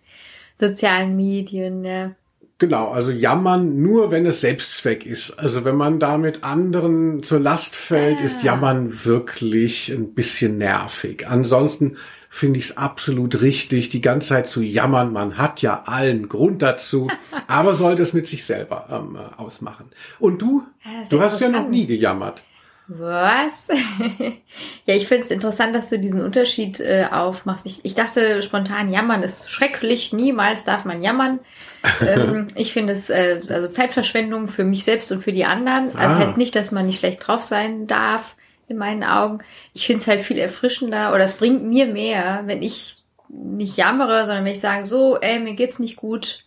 [0.58, 1.84] sozialen Medien.
[1.84, 2.10] Ja.
[2.58, 5.38] Genau, also jammern nur, wenn es Selbstzweck ist.
[5.38, 8.24] Also wenn man damit anderen zur Last fällt, ah.
[8.24, 11.28] ist Jammern wirklich ein bisschen nervig.
[11.28, 11.96] Ansonsten
[12.34, 15.12] finde ich es absolut richtig, die ganze Zeit zu jammern.
[15.12, 17.08] Man hat ja allen Grund dazu,
[17.46, 19.90] aber sollte es mit sich selber ähm, ausmachen.
[20.18, 20.64] Und du?
[20.82, 22.42] Ja, du hast ja noch nie gejammert.
[22.88, 23.68] Was?
[24.86, 27.66] ja, ich finde es interessant, dass du diesen Unterschied äh, aufmachst.
[27.66, 31.38] Ich, ich dachte spontan, jammern ist schrecklich, niemals darf man jammern.
[32.00, 35.94] ähm, ich finde es äh, also Zeitverschwendung für mich selbst und für die anderen.
[35.94, 36.18] Also ah.
[36.18, 38.36] das heißt nicht, dass man nicht schlecht drauf sein darf
[38.72, 39.38] in meinen Augen.
[39.72, 42.96] Ich finde es halt viel erfrischender oder es bringt mir mehr, wenn ich
[43.28, 46.44] nicht jammere, sondern wenn ich sage, so, ey, mir geht's nicht gut,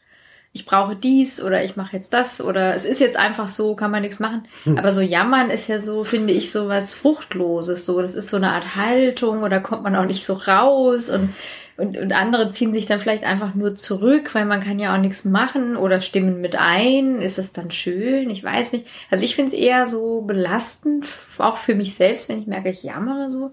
[0.55, 3.91] ich brauche dies oder ich mache jetzt das oder es ist jetzt einfach so, kann
[3.91, 4.43] man nichts machen.
[4.63, 4.77] Hm.
[4.77, 7.85] Aber so jammern ist ja so, finde ich, so was Fruchtloses.
[7.85, 11.33] So, das ist so eine Art Haltung oder kommt man auch nicht so raus und
[11.77, 14.99] und, und andere ziehen sich dann vielleicht einfach nur zurück, weil man kann ja auch
[14.99, 17.21] nichts machen oder stimmen mit ein.
[17.21, 18.29] Ist es dann schön?
[18.29, 18.87] Ich weiß nicht.
[19.11, 21.05] Also ich finde es eher so belastend,
[21.37, 23.51] auch für mich selbst, wenn ich merke, ich jammere so.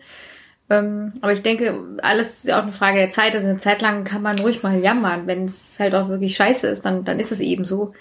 [0.71, 3.35] Ähm, aber ich denke, alles ist ja auch eine Frage der Zeit.
[3.35, 5.27] Also eine Zeit lang kann man ruhig mal jammern.
[5.27, 7.93] Wenn es halt auch wirklich scheiße ist, dann, dann ist es eben so.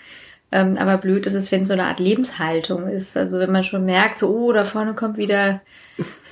[0.52, 3.18] Ähm, aber blöd ist es, wenn es so eine Art Lebenshaltung ist.
[3.18, 5.62] Also wenn man schon merkt, so, oh, da vorne kommt wieder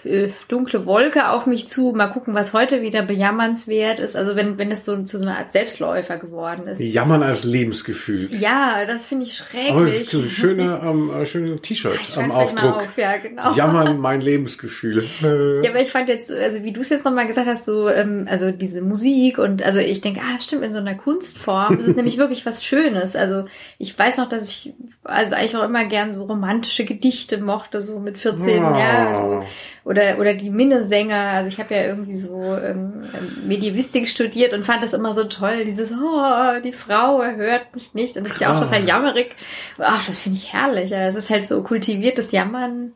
[0.06, 1.94] äh, dunkle Wolke auf mich zu.
[1.96, 4.16] Mal gucken, was heute wieder bejammernswert ist.
[4.16, 6.80] Also wenn, wenn es so zu so einer Art Selbstläufer geworden ist.
[6.82, 8.30] Jammern als Lebensgefühl.
[8.34, 10.16] Ja, das finde ich schrecklich.
[10.16, 12.78] Oh, schöne, ähm, äh, schöne T-Shirt am Aufdruck.
[12.78, 13.54] Auf, ja, genau.
[13.56, 15.06] Jammern mein Lebensgefühl.
[15.22, 18.28] ja, aber ich fand jetzt, also wie du es jetzt nochmal gesagt hast, so, ähm,
[18.30, 21.96] also diese Musik und also ich denke, ah, stimmt, in so einer Kunstform das ist
[21.96, 23.16] nämlich wirklich was Schönes.
[23.16, 23.46] Also
[23.78, 28.00] ich weiß noch, dass ich also eigentlich auch immer gern so romantische Gedichte mochte, so
[28.00, 28.78] mit 14 oh.
[28.78, 29.16] Jahren.
[29.16, 29.44] So
[29.90, 31.32] oder oder die Minnesänger.
[31.32, 33.06] Also ich habe ja irgendwie so ähm,
[33.44, 35.66] Medievistik studiert und fand das immer so toll.
[35.66, 39.36] Dieses oh, die Frau hört mich nicht und das ist ja auch total jammerig.
[39.80, 40.92] Ach, das finde ich herrlich.
[40.92, 42.94] Ja, es ist halt so kultiviertes Jammern.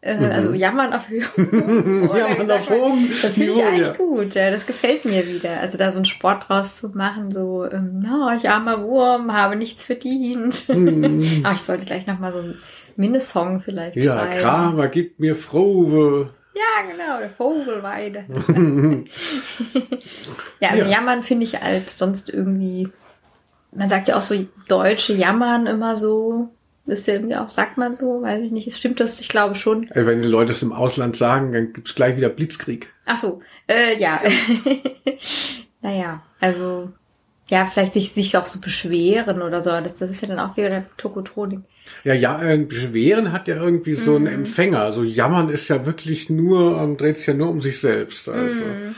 [0.00, 0.30] Äh, mhm.
[0.30, 1.26] Also jammern auf Höhe.
[1.36, 3.10] jammern auf Hohen.
[3.20, 3.92] Das finde ich eigentlich ja.
[3.94, 4.34] gut.
[4.36, 5.58] Ja, das gefällt mir wieder.
[5.58, 9.56] Also da so einen Sport draus zu machen, so, ähm, no, ich armer Wurm, habe
[9.56, 10.68] nichts verdient.
[10.68, 11.40] Mhm.
[11.44, 12.58] Ach, ich sollte gleich nochmal so ein
[12.98, 14.40] Minnesong vielleicht Ja, schreiben.
[14.40, 16.30] Kramer gibt mir Frove.
[16.54, 18.24] Ja, genau, der Vogelweide.
[20.60, 20.90] ja, also ja.
[20.90, 22.88] jammern finde ich als sonst irgendwie,
[23.70, 24.34] man sagt ja auch so
[24.66, 26.48] Deutsche jammern immer so.
[26.86, 28.74] Das ist ja irgendwie auch, sagt man so, weiß ich nicht.
[28.76, 29.20] Stimmt das?
[29.20, 29.88] Ich glaube schon.
[29.94, 32.92] Wenn die Leute es im Ausland sagen, dann gibt's gleich wieder Blitzkrieg.
[33.04, 34.20] Ach so, äh, ja.
[35.82, 36.88] naja, also
[37.48, 39.70] ja, vielleicht sich, sich auch so beschweren oder so.
[39.70, 41.60] Das, das ist ja dann auch wieder der Tokotronik.
[42.04, 44.40] Ja, ja, äh, beschweren hat ja irgendwie so einen mhm.
[44.40, 44.80] Empfänger.
[44.80, 48.28] Also jammern ist ja wirklich nur, ähm, dreht sich ja nur um sich selbst.
[48.28, 48.60] Also.
[48.60, 48.94] Mm.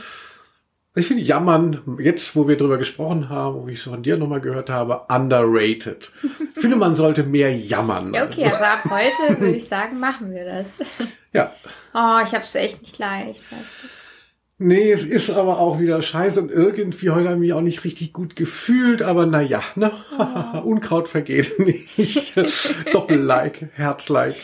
[0.93, 4.41] Ich finde Jammern, jetzt wo wir drüber gesprochen haben, wo ich es von dir nochmal
[4.41, 6.11] gehört habe, underrated.
[6.53, 8.13] Ich finde, man sollte mehr jammern.
[8.13, 10.65] Ja, okay, also ab heute würde ich sagen, machen wir das.
[11.31, 11.55] Ja.
[11.93, 13.87] Oh, ich habe es echt nicht leicht, weißt du.
[14.63, 17.83] Nee, es ist aber auch wieder scheiße und irgendwie heute habe ich mich auch nicht
[17.83, 19.91] richtig gut gefühlt, aber naja, ne?
[20.19, 20.59] Oh.
[20.63, 21.57] Unkraut vergeht
[21.97, 22.35] nicht.
[22.93, 24.35] Doppel-like, Herz-like.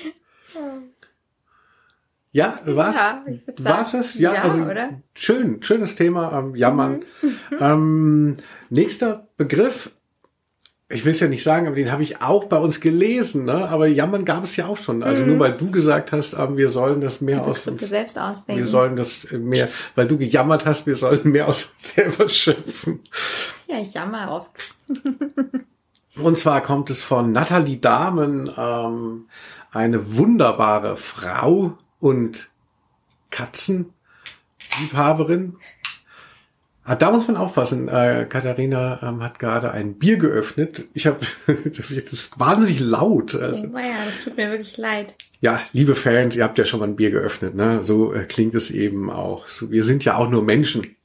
[2.31, 2.95] Ja, was?
[2.95, 3.23] Ja,
[3.59, 4.15] war's es?
[4.15, 5.01] Ja, ja, also oder?
[5.13, 7.03] schön, schönes Thema, ähm, jammern.
[7.21, 7.37] Mhm.
[7.59, 8.37] ähm,
[8.71, 9.91] nächster Begriff
[10.89, 13.67] ich will es ja nicht sagen, aber den habe ich auch bei uns gelesen, ne?
[13.69, 15.03] Aber Jammern gab es ja auch schon.
[15.03, 15.29] Also mhm.
[15.29, 18.63] nur weil du gesagt hast, ähm, wir sollen das mehr aus uns selbst ausdenken.
[18.63, 23.01] Wir sollen das mehr, weil du gejammert hast, wir sollen mehr aus uns selber schöpfen.
[23.67, 24.75] Ja, ich jammer oft.
[26.15, 29.25] Und zwar kommt es von Nathalie Dahmen, ähm,
[29.71, 32.49] eine wunderbare Frau und
[33.29, 33.93] Katzen
[34.79, 35.57] Liebhaberin.
[36.89, 37.89] Ah, da muss man aufpassen.
[37.89, 40.85] Äh, Katharina ähm, hat gerade ein Bier geöffnet.
[40.93, 43.35] Ich habe das ist wahnsinnig laut.
[43.35, 43.65] Also.
[43.73, 45.13] Oh ja, das tut mir wirklich leid.
[45.41, 47.55] Ja, liebe Fans, ihr habt ja schon mal ein Bier geöffnet.
[47.55, 47.83] Ne?
[47.83, 49.47] So äh, klingt es eben auch.
[49.47, 50.95] So, wir sind ja auch nur Menschen.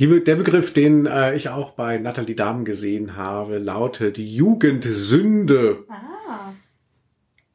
[0.00, 5.84] Die, der Begriff, den äh, ich auch bei Nathalie Dahm gesehen habe, lautet Jugendsünde.
[5.88, 6.54] Ah.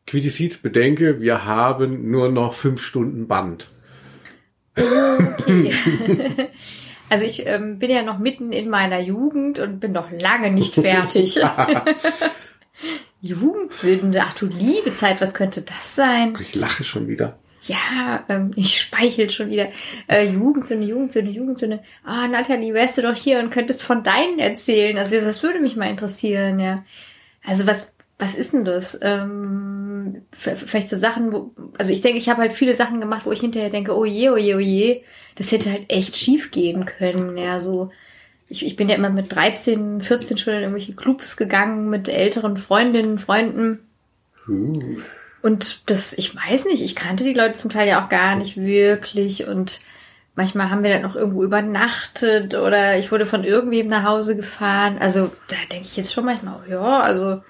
[0.07, 3.67] Quiddiciz bedenke, wir haben nur noch fünf Stunden Band.
[4.77, 5.73] Okay.
[7.09, 10.73] Also ich ähm, bin ja noch mitten in meiner Jugend und bin noch lange nicht
[10.75, 11.39] fertig.
[13.21, 16.37] Jugendsünde, ach du liebe Zeit, was könnte das sein?
[16.39, 17.39] Ich lache schon wieder.
[17.63, 19.69] Ja, ähm, ich speichel schon wieder.
[20.07, 21.79] Äh, Jugendsünde, Jugendsünde, Jugendsünde.
[22.03, 24.97] Ah, Nathalie, wärst du doch hier und könntest von deinen erzählen.
[24.99, 26.85] Also das würde mich mal interessieren, ja.
[27.43, 28.97] Also was, was ist denn das?
[29.01, 33.31] Ähm, vielleicht so Sachen, wo, also ich denke, ich habe halt viele Sachen gemacht, wo
[33.31, 35.03] ich hinterher denke, oh je, oh je, oh je
[35.35, 37.37] das hätte halt echt schief gehen können.
[37.37, 37.91] Ja, so,
[38.47, 42.57] ich, ich bin ja immer mit 13, 14 schon in irgendwelche Clubs gegangen mit älteren
[42.57, 43.79] Freundinnen, Freunden.
[44.47, 44.97] Uh.
[45.41, 48.57] Und das, ich weiß nicht, ich kannte die Leute zum Teil ja auch gar nicht
[48.57, 49.81] wirklich und
[50.35, 54.97] manchmal haben wir dann noch irgendwo übernachtet oder ich wurde von irgendwem nach Hause gefahren.
[54.99, 57.41] Also da denke ich jetzt schon manchmal, oh ja, also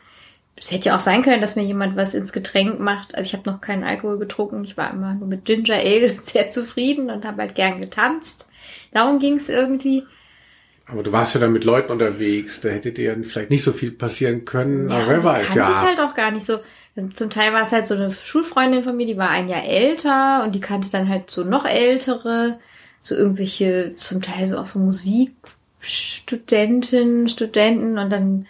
[0.58, 3.16] es hätte ja auch sein können, dass mir jemand was ins Getränk macht.
[3.16, 4.64] Also ich habe noch keinen Alkohol getrunken.
[4.64, 8.46] Ich war immer nur mit Ginger Ale sehr zufrieden und habe halt gern getanzt.
[8.92, 10.04] Darum ging es irgendwie.
[10.88, 12.62] Aber du warst ja dann mit Leuten unterwegs.
[12.62, 14.90] Da hätte dir vielleicht nicht so viel passieren können.
[14.90, 15.70] Ja, aber wer weiß, ja.
[15.70, 16.60] ich halt auch gar nicht so.
[17.14, 20.46] Zum Teil war es halt so eine Schulfreundin von mir, die war ein Jahr älter
[20.46, 22.58] und die kannte dann halt so noch ältere,
[23.02, 28.48] so irgendwelche, zum Teil so auch so Musikstudentinnen, Studenten und dann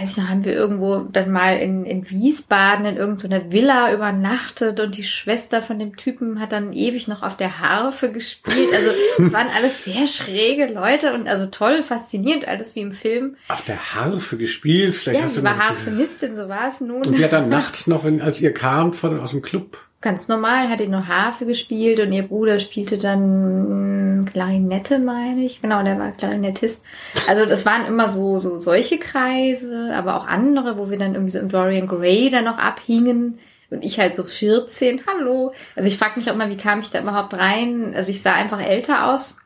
[0.00, 4.80] weiß ich noch, haben wir irgendwo dann mal in, in Wiesbaden in irgendeiner Villa übernachtet
[4.80, 8.68] und die Schwester von dem Typen hat dann ewig noch auf der Harfe gespielt.
[8.74, 13.36] Also es waren alles sehr schräge Leute und also toll, faszinierend, alles wie im Film.
[13.48, 14.96] Auf der Harfe gespielt?
[14.96, 17.06] Vielleicht ja, sie war Harfenistin, so war es nun.
[17.06, 20.28] Und die hat dann nachts noch, wenn, als ihr kamt von, aus dem Club ganz
[20.28, 25.60] normal, hat ihn noch Harfe gespielt und ihr Bruder spielte dann Klarinette, meine ich.
[25.60, 26.80] Genau, der war Klarinettist.
[27.26, 31.32] Also das waren immer so, so solche Kreise, aber auch andere, wo wir dann irgendwie
[31.32, 33.40] so im Dorian Gray dann noch abhingen.
[33.68, 35.52] Und ich halt so 14, hallo.
[35.74, 37.92] Also ich frage mich auch mal, wie kam ich da überhaupt rein?
[37.96, 39.40] Also ich sah einfach älter aus.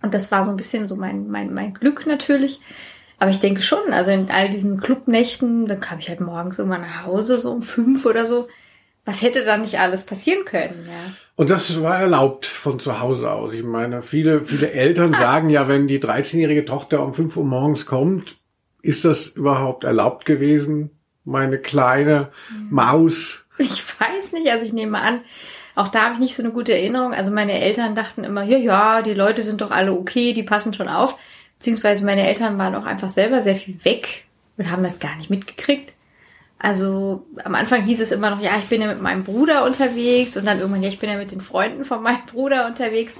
[0.00, 2.60] Und das war so ein bisschen so mein, mein, mein Glück natürlich.
[3.18, 6.80] Aber ich denke schon, also in all diesen Clubnächten, dann kam ich halt morgens irgendwann
[6.80, 8.48] nach Hause, so um fünf oder so
[9.04, 11.14] was hätte da nicht alles passieren können, ja.
[11.34, 13.52] Und das war erlaubt von zu Hause aus.
[13.52, 17.86] Ich meine, viele, viele Eltern sagen ja, wenn die 13-jährige Tochter um 5 Uhr morgens
[17.86, 18.36] kommt,
[18.82, 20.90] ist das überhaupt erlaubt gewesen?
[21.24, 22.30] Meine kleine
[22.68, 23.44] Maus.
[23.58, 25.20] Ich weiß nicht, also ich nehme an,
[25.74, 27.14] auch da habe ich nicht so eine gute Erinnerung.
[27.14, 30.74] Also meine Eltern dachten immer, ja, ja, die Leute sind doch alle okay, die passen
[30.74, 31.16] schon auf.
[31.58, 34.24] Beziehungsweise meine Eltern waren auch einfach selber sehr viel weg
[34.58, 35.92] und haben das gar nicht mitgekriegt.
[36.64, 40.36] Also am Anfang hieß es immer noch, ja, ich bin ja mit meinem Bruder unterwegs
[40.36, 43.18] und dann irgendwann, ja, ich bin ja mit den Freunden von meinem Bruder unterwegs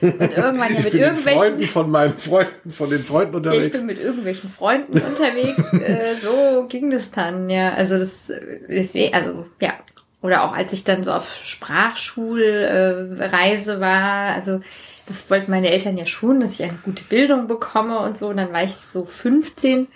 [0.00, 3.62] und irgendwann ja mit irgendwelchen Freunden von meinen Freunden, von den Freunden unterwegs.
[3.62, 5.72] Ja, ich bin mit irgendwelchen Freunden unterwegs.
[5.72, 7.74] äh, so ging das dann, ja.
[7.74, 8.32] Also das,
[8.68, 9.74] deswegen, also ja.
[10.20, 14.62] Oder auch als ich dann so auf Sprachschulreise äh, war, also
[15.06, 18.30] das wollten meine Eltern ja schon, dass ich eine gute Bildung bekomme und so.
[18.30, 19.86] Und dann war ich so 15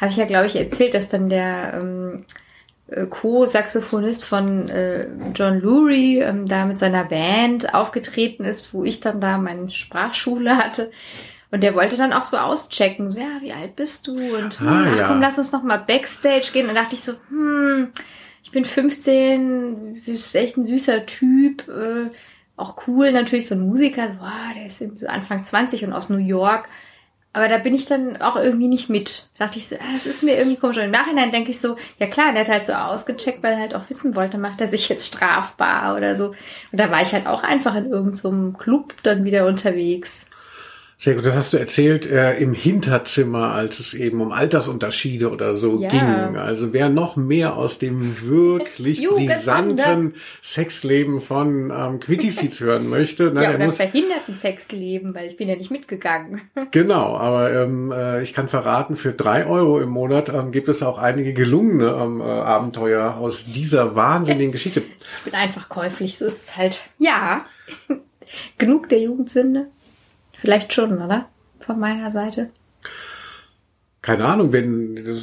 [0.00, 2.24] habe ich ja, glaube ich, erzählt, dass dann der ähm,
[2.88, 9.00] äh, Co-Saxophonist von äh, John Lurie ähm, da mit seiner Band aufgetreten ist, wo ich
[9.00, 10.90] dann da meine Sprachschule hatte.
[11.52, 14.14] Und der wollte dann auch so auschecken, so, ja, wie alt bist du?
[14.14, 15.08] Und hm, ah, ach, ja.
[15.08, 16.68] komm, lass uns noch mal Backstage gehen.
[16.68, 17.90] Und dachte ich so, hm,
[18.42, 22.08] ich bin 15, du bist echt ein süßer Typ, äh,
[22.56, 26.08] auch cool, natürlich so ein Musiker, so, wow, der ist so Anfang 20 und aus
[26.08, 26.68] New York.
[27.32, 29.28] Aber da bin ich dann auch irgendwie nicht mit.
[29.38, 30.78] Da dachte ich so, ah, das ist mir irgendwie komisch.
[30.78, 33.60] Und im Nachhinein denke ich so, ja klar, der hat halt so ausgecheckt, weil er
[33.60, 36.34] halt auch wissen wollte, macht er sich jetzt strafbar oder so.
[36.72, 40.26] Und da war ich halt auch einfach in irgendeinem so Club dann wieder unterwegs.
[41.02, 45.54] Sehr gut, das hast du erzählt äh, im Hinterzimmer, als es eben um Altersunterschiede oder
[45.54, 45.88] so ja.
[45.88, 46.36] ging.
[46.36, 53.32] Also wer noch mehr aus dem wirklich brisanten Sexleben von ähm, Quitty hören möchte.
[53.32, 56.42] Ne, ja, oder muss, verhinderten Sexleben, weil ich bin ja nicht mitgegangen.
[56.70, 60.82] genau, aber ähm, äh, ich kann verraten, für drei Euro im Monat ähm, gibt es
[60.82, 64.82] auch einige gelungene ähm, äh, Abenteuer aus dieser wahnsinnigen Geschichte.
[65.20, 66.82] Ich bin einfach käuflich, so ist es halt.
[66.98, 67.46] Ja,
[68.58, 69.68] genug der Jugendsünde.
[70.40, 71.28] Vielleicht schon, oder?
[71.60, 72.50] Von meiner Seite.
[74.02, 75.18] keine Ahnung, wenn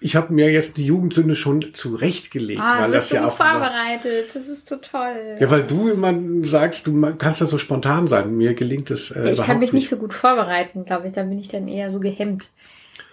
[0.00, 3.36] ich habe mir jetzt die Jugendsünde schon zurechtgelegt, Ah, weil das bist ja so auch
[3.36, 4.30] vorbereitet.
[4.34, 5.36] Das ist so toll.
[5.40, 6.14] ja, weil du immer
[6.46, 8.36] sagst, du kannst ja so spontan sein.
[8.36, 9.82] Mir gelingt es äh, ich kann mich nicht.
[9.82, 11.12] nicht so gut vorbereiten, glaube ich.
[11.12, 12.48] Da bin ich dann eher so gehemmt.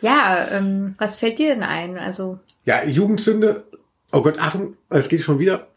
[0.01, 1.97] Ja, ähm, was fällt dir denn ein?
[1.97, 3.63] Also, Ja, Jugendsünde.
[4.11, 5.67] Oh Gott, Achtung, es geht schon wieder.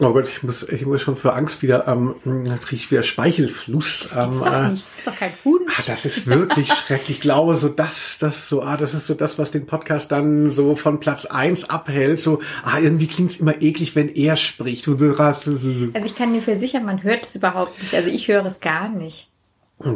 [0.00, 4.08] Oh Gott, ich muss, ich muss schon für Angst wieder, ähm, kriege ich wieder Speichelfluss.
[4.14, 5.62] das Ähm, ist doch äh, nicht, das ist doch kein Hund.
[5.76, 7.16] Ah, das ist wirklich schrecklich.
[7.16, 10.52] Ich glaube, so das, das so, ah, das ist so das, was den Podcast dann
[10.52, 12.20] so von Platz eins abhält.
[12.20, 14.86] So, ah, irgendwie klingt's immer eklig, wenn er spricht.
[14.86, 17.92] Und Also ich kann dir versichern, man hört es überhaupt nicht.
[17.92, 19.28] Also ich höre es gar nicht.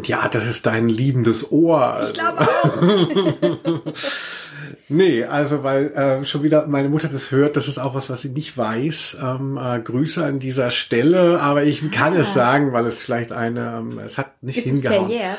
[0.02, 2.10] ja, das ist dein liebendes Ohr.
[2.12, 2.20] Ich Also.
[2.20, 3.92] glaube auch.
[4.88, 8.22] Nee, also weil äh, schon wieder meine Mutter das hört, das ist auch was, was
[8.22, 9.16] sie nicht weiß.
[9.22, 13.78] Ähm, äh, Grüße an dieser Stelle, aber ich kann es sagen, weil es vielleicht eine,
[13.78, 15.06] ähm, es hat nicht Ist es hingehauen.
[15.08, 15.38] verjährt?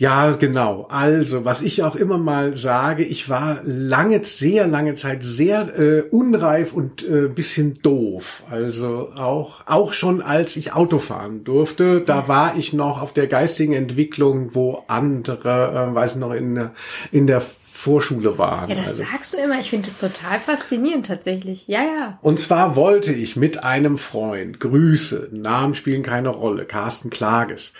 [0.00, 0.86] Ja, genau.
[0.88, 6.00] Also, was ich auch immer mal sage, ich war lange, sehr lange Zeit sehr äh,
[6.10, 8.44] unreif und äh, bisschen doof.
[8.50, 13.26] Also auch auch schon als ich Auto fahren durfte, da war ich noch auf der
[13.26, 16.70] geistigen Entwicklung, wo andere, äh, weiß ich noch in
[17.12, 17.42] in der
[17.80, 18.68] Vorschule waren.
[18.68, 19.04] Ja, das also.
[19.04, 19.58] sagst du immer.
[19.58, 21.66] Ich finde das total faszinierend tatsächlich.
[21.66, 22.18] Ja, ja.
[22.20, 27.72] Und zwar wollte ich mit einem Freund, Grüße, Namen spielen keine Rolle, Carsten Klages,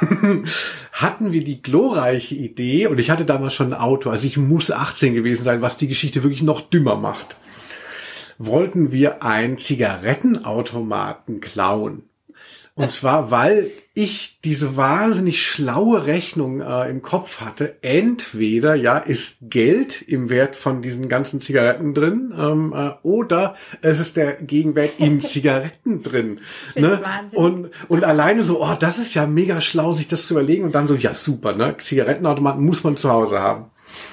[0.92, 4.72] hatten wir die glorreiche Idee, und ich hatte damals schon ein Auto, also ich muss
[4.72, 7.36] 18 gewesen sein, was die Geschichte wirklich noch dümmer macht,
[8.38, 12.02] wollten wir einen Zigarettenautomaten klauen.
[12.74, 17.76] Und zwar, weil ich diese wahnsinnig schlaue Rechnung äh, im Kopf hatte.
[17.82, 24.00] Entweder ja ist Geld im Wert von diesen ganzen Zigaretten drin, ähm, äh, oder es
[24.00, 26.40] ist der Gegenwert in Zigaretten drin.
[26.74, 27.00] Ne?
[27.02, 27.38] Wahnsinn.
[27.38, 30.74] Und und alleine so, oh, das ist ja mega schlau, sich das zu überlegen und
[30.74, 31.76] dann so, ja super, ne?
[31.78, 33.66] Zigarettenautomaten muss man zu Hause haben.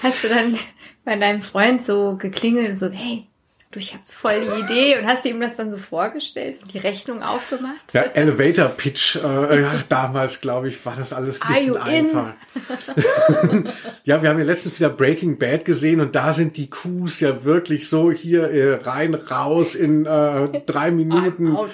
[0.03, 0.57] Hast du dann
[1.05, 3.29] bei deinem Freund so geklingelt und so, hey,
[3.71, 6.73] du, ich habe voll die Idee und hast du ihm das dann so vorgestellt und
[6.73, 7.93] die Rechnung aufgemacht?
[7.93, 11.81] Ja, Elevator Pitch, äh, ja, damals, glaube ich, war das alles ein bisschen in?
[11.85, 12.33] einfach.
[14.03, 17.45] ja, wir haben ja letztens wieder Breaking Bad gesehen und da sind die Coups ja
[17.45, 21.57] wirklich so hier äh, rein, raus in äh, drei Minuten.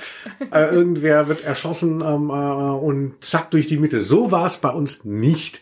[0.51, 4.01] Äh, irgendwer wird erschossen ähm, äh, und zack durch die Mitte.
[4.01, 5.61] So war es bei uns nicht.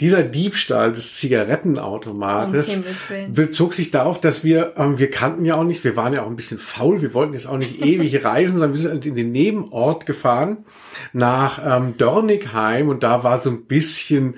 [0.00, 2.78] Dieser Diebstahl des Zigarettenautomates
[3.28, 6.28] bezog sich darauf, dass wir, ähm, wir kannten ja auch nicht, wir waren ja auch
[6.28, 9.30] ein bisschen faul, wir wollten jetzt auch nicht ewig reisen, sondern wir sind in den
[9.30, 10.64] Nebenort gefahren
[11.12, 14.34] nach ähm, Dörnigheim und da war so ein bisschen,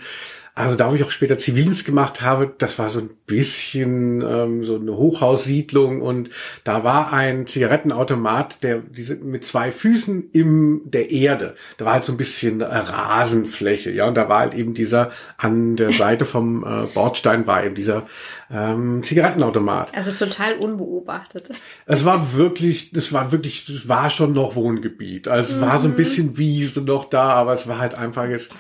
[0.55, 4.65] also da wo ich auch später Zivildienst gemacht habe, das war so ein bisschen ähm,
[4.65, 6.31] so eine Hochhaussiedlung und
[6.65, 11.55] da war ein Zigarettenautomat, der diese mit zwei Füßen im der Erde.
[11.79, 15.11] Da war halt so ein bisschen äh, Rasenfläche, ja, und da war halt eben dieser
[15.37, 18.07] an der Seite vom äh, Bordstein war eben dieser
[18.51, 19.95] ähm, Zigarettenautomat.
[19.95, 21.51] Also total unbeobachtet.
[21.87, 25.29] Es war wirklich, es war wirklich, es war schon noch Wohngebiet.
[25.29, 28.51] Also es war so ein bisschen Wiese noch da, aber es war halt einfach jetzt,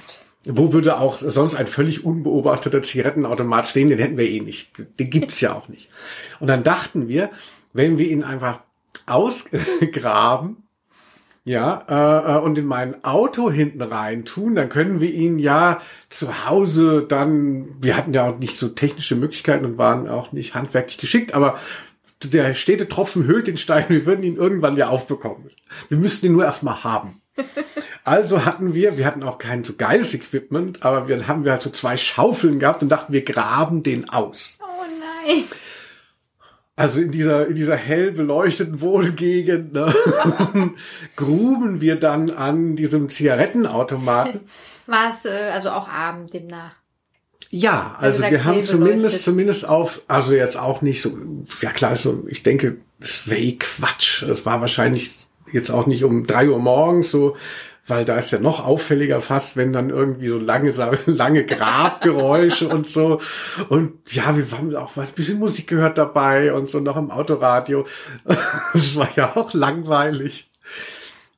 [0.45, 3.89] wo würde auch sonst ein völlig unbeobachteter Zigarettenautomat stehen?
[3.89, 4.73] Den hätten wir eh nicht.
[4.99, 5.91] Den gibt's ja auch nicht.
[6.39, 7.31] Und dann dachten wir,
[7.73, 8.61] wenn wir ihn einfach
[9.07, 10.65] ausgraben,
[11.45, 15.81] ja, äh, äh, und in mein Auto hinten rein tun, dann können wir ihn ja
[16.11, 20.55] zu Hause dann, wir hatten ja auch nicht so technische Möglichkeiten und waren auch nicht
[20.55, 21.59] handwerklich geschickt, aber
[22.23, 25.51] der stete Tropfen höhlt den Stein, wir würden ihn irgendwann ja aufbekommen.
[25.89, 27.20] Wir müssten ihn nur erstmal haben.
[28.05, 31.63] Also hatten wir, wir hatten auch kein so geiles Equipment, aber wir haben wir halt
[31.63, 34.59] so zwei Schaufeln gehabt und dachten, wir graben den aus.
[34.61, 34.85] Oh
[35.27, 35.45] nein.
[36.77, 39.95] Also in dieser, in dieser hell beleuchteten Wohngegend ne,
[41.17, 44.41] gruben wir dann an diesem Zigarettenautomaten.
[44.87, 46.73] War es äh, also auch Abend demnach?
[47.51, 49.23] Ja, also sagst, wir haben zumindest, beleuchtet.
[49.23, 51.19] zumindest auf, also jetzt auch nicht so,
[51.61, 54.23] ja klar, so, ich denke, es wäre eh Quatsch.
[54.23, 55.11] Es war wahrscheinlich
[55.53, 57.37] jetzt auch nicht um drei Uhr morgens so,
[57.87, 60.73] weil da ist ja noch auffälliger fast, wenn dann irgendwie so lange,
[61.07, 63.21] lange Grabgeräusche und so.
[63.69, 67.87] Und ja, wir haben auch was, bisschen Musik gehört dabei und so noch im Autoradio.
[68.73, 70.50] Das war ja auch langweilig.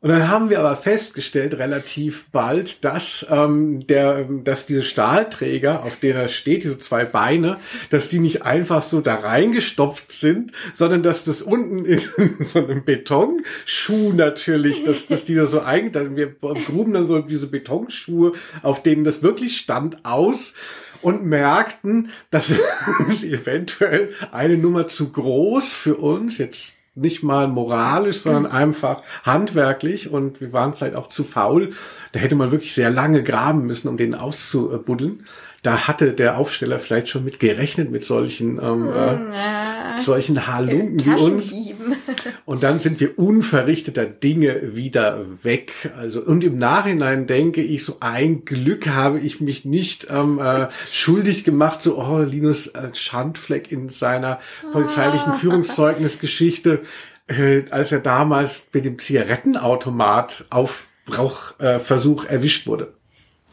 [0.02, 6.00] Und dann haben wir aber festgestellt, relativ bald, dass ähm, der, dass diese Stahlträger, auf
[6.00, 7.58] denen er steht, diese zwei Beine,
[7.90, 12.00] dass die nicht einfach so da reingestopft sind, sondern dass das unten in
[12.44, 16.34] so einem Betonschuh natürlich, dass, dass die da so eigentlich, wir
[16.66, 18.32] gruben dann so diese Betonschuhe,
[18.64, 20.52] auf denen das wirklich stand, aus
[21.00, 22.50] und merkten, dass
[23.08, 30.10] es eventuell eine Nummer zu groß für uns jetzt nicht mal moralisch, sondern einfach handwerklich
[30.10, 31.72] und wir waren vielleicht auch zu faul.
[32.12, 35.26] Da hätte man wirklich sehr lange graben müssen, um den auszubuddeln.
[35.62, 41.22] Da hatte der Aufsteller vielleicht schon mit gerechnet, mit solchen, ähm, äh, solchen Halunken wie
[41.22, 41.54] uns.
[42.44, 45.92] Und dann sind wir unverrichteter Dinge wieder weg.
[45.96, 50.66] Also, und im Nachhinein denke ich, so ein Glück habe ich mich nicht ähm, äh,
[50.90, 54.40] schuldig gemacht, so, oh, Linus äh, Schandfleck in seiner
[54.72, 56.80] polizeilichen Führungszeugnisgeschichte,
[57.28, 62.94] äh, als er damals mit dem Zigarettenautomat auf Brauchversuch äh, erwischt wurde.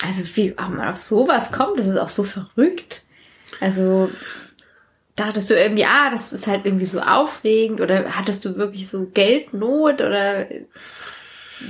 [0.04, 3.04] Also wie auch man auf sowas kommt, das ist auch so verrückt.
[3.60, 4.10] Also
[5.16, 9.06] dachtest du irgendwie, ah, das ist halt irgendwie so aufregend oder hattest du wirklich so
[9.06, 10.48] Geldnot oder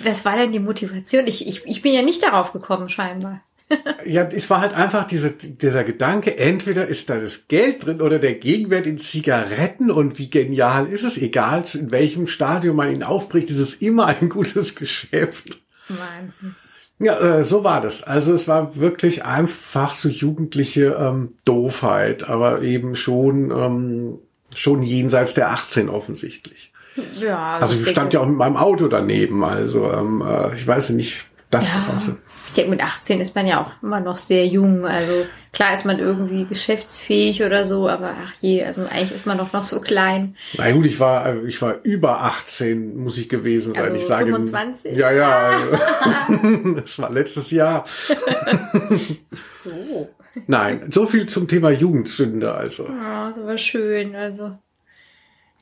[0.04, 1.26] was war denn die Motivation?
[1.26, 3.42] Ich, ich, ich bin ja nicht darauf gekommen, scheinbar.
[4.06, 8.20] ja, es war halt einfach diese, dieser Gedanke, entweder ist da das Geld drin oder
[8.20, 13.04] der Gegenwert in Zigaretten und wie genial ist es, egal in welchem Stadium man ihn
[13.04, 15.60] aufbricht, ist es immer ein gutes Geschäft.
[15.88, 16.56] Wahnsinn.
[17.00, 18.04] Ja, äh, so war das.
[18.04, 24.20] Also es war wirklich einfach so jugendliche ähm, Doofheit, aber eben schon ähm,
[24.54, 26.74] schon jenseits der 18 offensichtlich.
[27.20, 27.60] Ja.
[27.60, 29.43] Also ich stand ja auch mit meinem Auto daneben.
[29.43, 31.93] Also ähm, äh, ich weiß nicht, das ja.
[31.95, 32.16] also,
[32.47, 34.86] ich denke, mit 18 ist man ja auch immer noch sehr jung.
[34.86, 39.39] Also klar ist man irgendwie geschäftsfähig oder so, aber ach je, also eigentlich ist man
[39.39, 40.36] doch noch so klein.
[40.58, 43.84] Na gut, ich war, äh, ich war über 18, muss ich gewesen sein.
[43.84, 44.95] Also ich sage, 25?
[44.95, 45.60] Ja, ja.
[46.28, 47.86] Also, das war letztes Jahr.
[49.58, 50.10] so.
[50.45, 52.86] Nein, so viel zum Thema Jugendsünde, also.
[52.88, 54.52] Ja, das war schön, also.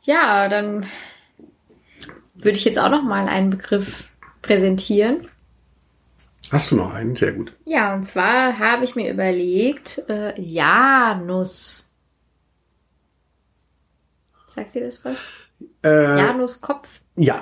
[0.04, 0.86] Ja, dann
[2.36, 4.10] würde ich jetzt auch noch mal einen Begriff
[4.42, 5.30] präsentieren.
[6.52, 7.16] Hast du noch einen?
[7.16, 7.54] Sehr gut.
[7.66, 11.94] Ja, und zwar habe ich mir überlegt, äh, Janus.
[14.48, 15.24] Sagt sie das was?
[15.84, 17.02] Äh, Janus Kopf?
[17.16, 17.42] Ja.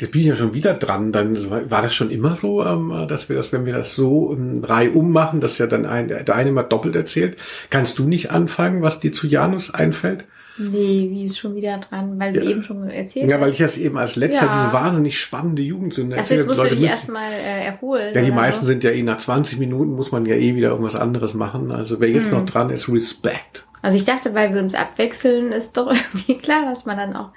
[0.00, 1.12] Jetzt bin ich ja schon wieder dran.
[1.12, 4.64] Dann war das schon immer so, ähm, dass wir das, wenn wir das so ähm,
[4.64, 7.36] reihum machen, dass ja dann ein, der eine mal doppelt erzählt.
[7.68, 10.24] Kannst du nicht anfangen, was dir zu Janus einfällt?
[10.60, 13.30] Nee, wie ist schon wieder dran, weil du eben schon erzählt hast.
[13.30, 14.52] Ja, weil ich das eben als letzter ja.
[14.52, 16.50] diese wahnsinnig spannende Jugendsünde erzählt habe.
[16.50, 18.14] Also jetzt musst du dich erstmal äh, erholen.
[18.14, 18.66] Ja, die meisten so.
[18.66, 21.72] sind ja eh nach 20 Minuten muss man ja eh wieder irgendwas anderes machen.
[21.72, 22.32] Also wer jetzt hm.
[22.32, 23.66] noch dran ist, Respect.
[23.80, 27.30] Also ich dachte, weil wir uns abwechseln, ist doch irgendwie klar, dass man dann auch...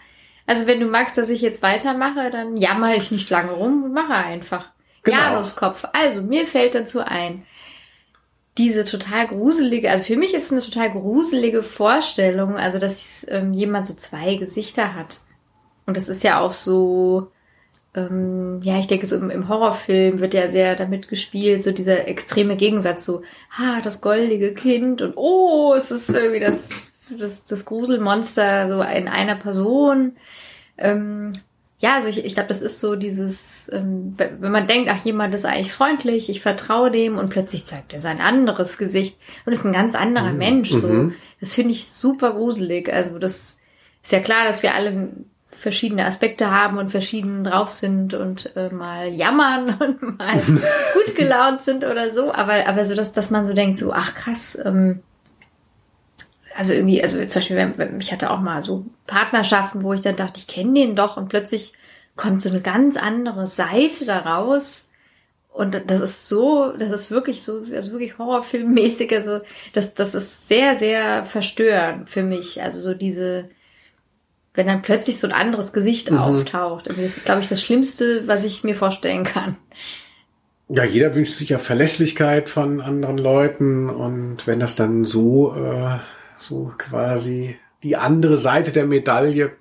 [0.45, 3.93] Also wenn du magst, dass ich jetzt weitermache, dann jammer ich nicht lange rum und
[3.93, 4.65] mache einfach.
[5.03, 5.17] Genau.
[5.17, 5.85] Januskopf.
[5.93, 7.43] Also, mir fällt dazu ein
[8.57, 13.53] diese total gruselige, also für mich ist es eine total gruselige Vorstellung, also dass ähm,
[13.53, 15.21] jemand so zwei Gesichter hat.
[15.85, 17.31] Und das ist ja auch so,
[17.95, 22.07] ähm, ja, ich denke, so im, im, Horrorfilm wird ja sehr damit gespielt, so dieser
[22.07, 26.69] extreme Gegensatz, so, ha, das goldige Kind und oh, es ist irgendwie das,
[27.09, 30.15] das, das Gruselmonster so in einer Person.
[30.77, 31.33] Ähm,
[31.83, 35.35] ja, also ich, ich glaube, das ist so dieses, ähm, wenn man denkt, ach, jemand
[35.35, 39.65] ist eigentlich freundlich, ich vertraue dem und plötzlich zeigt er sein anderes Gesicht und ist
[39.65, 40.37] ein ganz anderer mhm.
[40.37, 40.71] Mensch.
[40.71, 41.15] So, mhm.
[41.41, 42.91] das finde ich super gruselig.
[42.91, 43.57] Also das
[44.01, 45.09] ist ja klar, dass wir alle
[45.51, 50.39] verschiedene Aspekte haben und verschieden drauf sind und äh, mal jammern und mal
[50.93, 52.33] gut gelaunt sind oder so.
[52.33, 54.57] Aber aber so dass dass man so denkt, so ach krass.
[54.63, 55.01] Ähm,
[56.55, 60.39] also irgendwie, also zum Beispiel, ich hatte auch mal so Partnerschaften, wo ich dann dachte,
[60.39, 61.73] ich kenne den doch und plötzlich
[62.15, 64.91] kommt so eine ganz andere Seite daraus.
[65.51, 69.41] Und das ist so, das ist wirklich so, also wirklich horrorfilmmäßig, also
[69.73, 72.61] das, das ist sehr, sehr verstörend für mich.
[72.61, 73.49] Also so diese,
[74.55, 76.17] wenn dann plötzlich so ein anderes Gesicht mhm.
[76.17, 76.87] auftaucht.
[76.87, 79.57] das ist, glaube ich, das Schlimmste, was ich mir vorstellen kann.
[80.69, 85.99] Ja, jeder wünscht sich ja Verlässlichkeit von anderen Leuten und wenn das dann so äh,
[86.43, 89.51] so quasi die andere Seite der Medaille.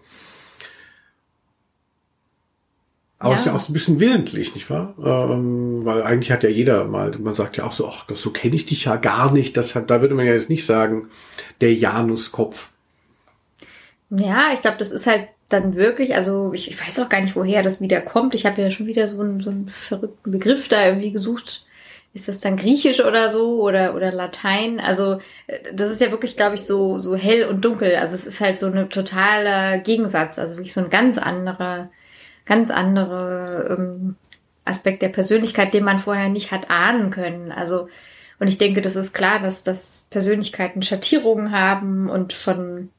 [3.19, 3.39] Aber ja.
[3.39, 4.95] ist ja auch so ein bisschen willentlich, nicht wahr?
[4.99, 8.57] Ähm, weil eigentlich hat ja jeder mal, man sagt ja auch so, ach, so kenne
[8.57, 9.57] ich dich ja gar nicht.
[9.57, 11.09] Das hat, da würde man ja jetzt nicht sagen,
[11.61, 12.71] der Januskopf.
[14.11, 17.37] Ja, ich glaube, das ist halt dann wirklich, also ich, ich weiß auch gar nicht,
[17.37, 18.35] woher das wieder kommt.
[18.35, 21.65] Ich habe ja schon wieder so einen, so einen verrückten Begriff da irgendwie gesucht,
[22.15, 24.81] ist das dann Griechisch oder so oder oder Latein?
[24.81, 27.97] Also äh, das ist ja wirklich, glaube ich, so so hell und dunkel.
[27.97, 31.91] Also es ist halt so ein totaler Gegensatz, also wirklich so ein ganz anderer,
[32.45, 34.17] ganz andere ähm,
[34.65, 37.53] Aspekt der Persönlichkeit, den man vorher nicht hat ahnen können.
[37.53, 37.89] Also
[38.39, 42.91] und ich denke, das ist klar, dass das Persönlichkeiten Schattierungen haben und von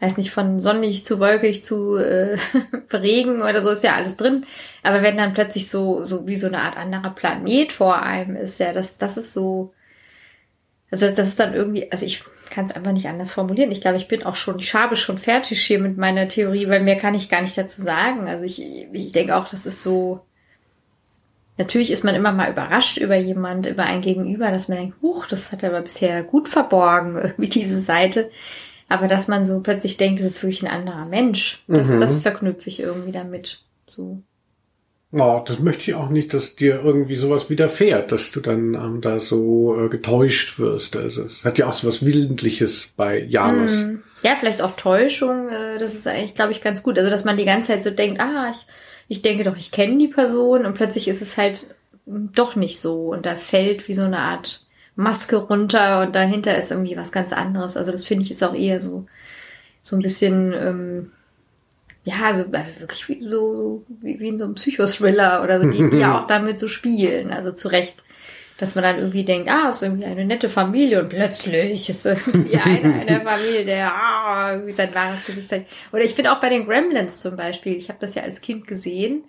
[0.00, 2.36] weiß nicht, von sonnig zu wolkig zu äh,
[2.92, 4.46] Regen oder so ist ja alles drin.
[4.82, 8.60] Aber wenn dann plötzlich so, so wie so eine Art anderer Planet vor einem ist,
[8.60, 9.72] ja, das, das ist so,
[10.90, 13.72] also das ist dann irgendwie, also ich kann es einfach nicht anders formulieren.
[13.72, 16.82] Ich glaube, ich bin auch schon, ich habe schon fertig hier mit meiner Theorie, weil
[16.82, 18.28] mehr kann ich gar nicht dazu sagen.
[18.28, 20.20] Also ich, ich denke auch, das ist so.
[21.58, 25.26] Natürlich ist man immer mal überrascht über jemand, über ein Gegenüber, dass man denkt, huch,
[25.26, 28.30] das hat er aber bisher gut verborgen, irgendwie diese Seite.
[28.88, 32.00] Aber dass man so plötzlich denkt, das ist wirklich ein anderer Mensch, das, Mhm.
[32.00, 33.60] das verknüpfe ich irgendwie damit.
[33.86, 34.22] So.
[35.12, 39.00] Ja, das möchte ich auch nicht, dass dir irgendwie sowas widerfährt, dass du dann ähm,
[39.00, 40.96] da so äh, getäuscht wirst.
[40.96, 43.72] Also es hat ja auch so was Wildentliches bei Janus.
[43.72, 44.02] Hm.
[44.22, 46.98] Ja, vielleicht auch Täuschung, äh, das ist eigentlich, glaube ich, ganz gut.
[46.98, 48.66] Also, dass man die ganze Zeit so denkt, ah, ich,
[49.08, 51.74] ich denke doch, ich kenne die Person und plötzlich ist es halt
[52.06, 54.62] doch nicht so und da fällt wie so eine Art
[54.98, 57.76] Maske runter und dahinter ist irgendwie was ganz anderes.
[57.76, 59.06] Also, das finde ich ist auch eher so,
[59.82, 61.12] so ein bisschen, ähm,
[62.04, 65.88] ja, also, also wirklich wie so, wie, wie in so einem Psychothriller oder so, die,
[65.88, 67.30] die ja auch damit so spielen.
[67.30, 68.02] Also zu Recht
[68.58, 72.56] dass man dann irgendwie denkt, ah, ist irgendwie eine nette Familie und plötzlich ist irgendwie
[72.58, 75.70] einer einer Familie, der ah, irgendwie sein wahres Gesicht zeigt.
[75.92, 78.66] Oder ich finde auch bei den Gremlins zum Beispiel, ich habe das ja als Kind
[78.66, 79.22] gesehen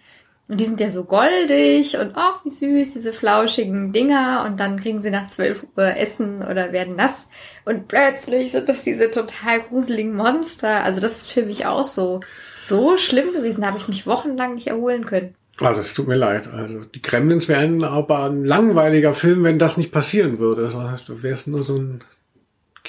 [0.50, 4.80] und die sind ja so goldig und ach, wie süß, diese flauschigen Dinger und dann
[4.80, 7.30] kriegen sie nach 12 Uhr Essen oder werden nass
[7.66, 10.84] und plötzlich sind das diese total gruseligen Monster.
[10.84, 12.22] Also das ist für mich auch so,
[12.56, 15.36] so schlimm gewesen, da habe ich mich wochenlang nicht erholen können.
[15.60, 16.52] Ah, das tut mir leid.
[16.52, 20.64] Also die Gremlins wären aber ein langweiliger Film, wenn das nicht passieren würde.
[20.64, 22.02] Das heißt, du wärst nur so ein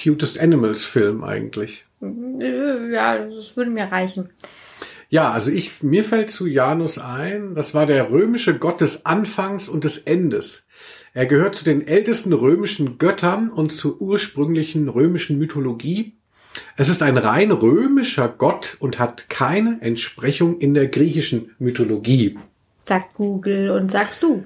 [0.01, 1.85] cutest Animals Film eigentlich.
[1.99, 4.29] Ja, das würde mir reichen.
[5.11, 9.67] Ja, also ich, mir fällt zu Janus ein, das war der römische Gott des Anfangs
[9.67, 10.63] und des Endes.
[11.13, 16.13] Er gehört zu den ältesten römischen Göttern und zur ursprünglichen römischen Mythologie.
[16.77, 22.39] Es ist ein rein römischer Gott und hat keine Entsprechung in der griechischen Mythologie.
[22.85, 24.45] Sagt Google und sagst du.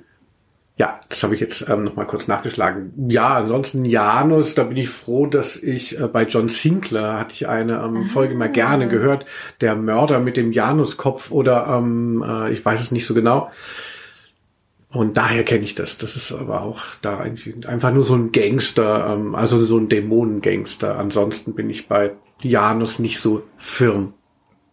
[0.77, 3.07] Ja, das habe ich jetzt ähm, noch mal kurz nachgeschlagen.
[3.09, 7.47] Ja, ansonsten Janus, da bin ich froh, dass ich äh, bei John Sinclair hatte ich
[7.47, 9.25] eine ähm, Folge mal gerne gehört,
[9.61, 13.51] der Mörder mit dem Januskopf oder ähm, äh, ich weiß es nicht so genau.
[14.89, 15.97] Und daher kenne ich das.
[15.97, 19.87] Das ist aber auch da eigentlich einfach nur so ein Gangster, ähm, also so ein
[19.87, 20.99] Dämonengangster.
[20.99, 22.11] Ansonsten bin ich bei
[22.41, 24.13] Janus nicht so firm.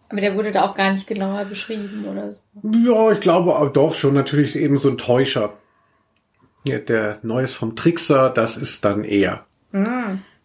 [0.09, 2.41] Aber der wurde da auch gar nicht genauer beschrieben oder so.
[2.63, 5.55] Ja, ich glaube auch doch schon natürlich eben so ein Täuscher.
[6.65, 9.45] Ja, der Neues vom Trickser, das ist dann eher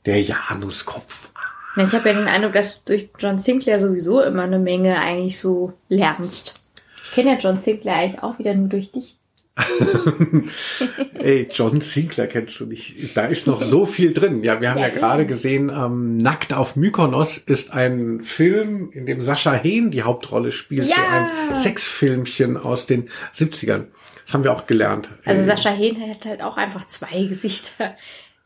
[0.05, 1.31] der Januskopf.
[1.75, 4.97] Ja, ich habe ja den Eindruck, dass du durch John Sinclair sowieso immer eine Menge
[4.99, 6.61] eigentlich so lernst.
[7.03, 9.16] Ich kenne ja John Sinclair eigentlich auch wieder nur durch dich.
[11.19, 13.15] Ey, John Sinclair kennst du nicht.
[13.15, 14.43] Da ist noch so viel drin.
[14.43, 19.05] Ja, wir haben ja, Ja, gerade gesehen, ähm, Nackt auf Mykonos ist ein Film, in
[19.05, 20.87] dem Sascha Hehn die Hauptrolle spielt.
[20.89, 21.29] So Ja.
[21.49, 23.85] ein Sexfilmchen aus den 70ern.
[24.25, 25.09] Das haben wir auch gelernt.
[25.25, 27.95] Also Sascha Hehn hat halt auch einfach zwei Gesichter.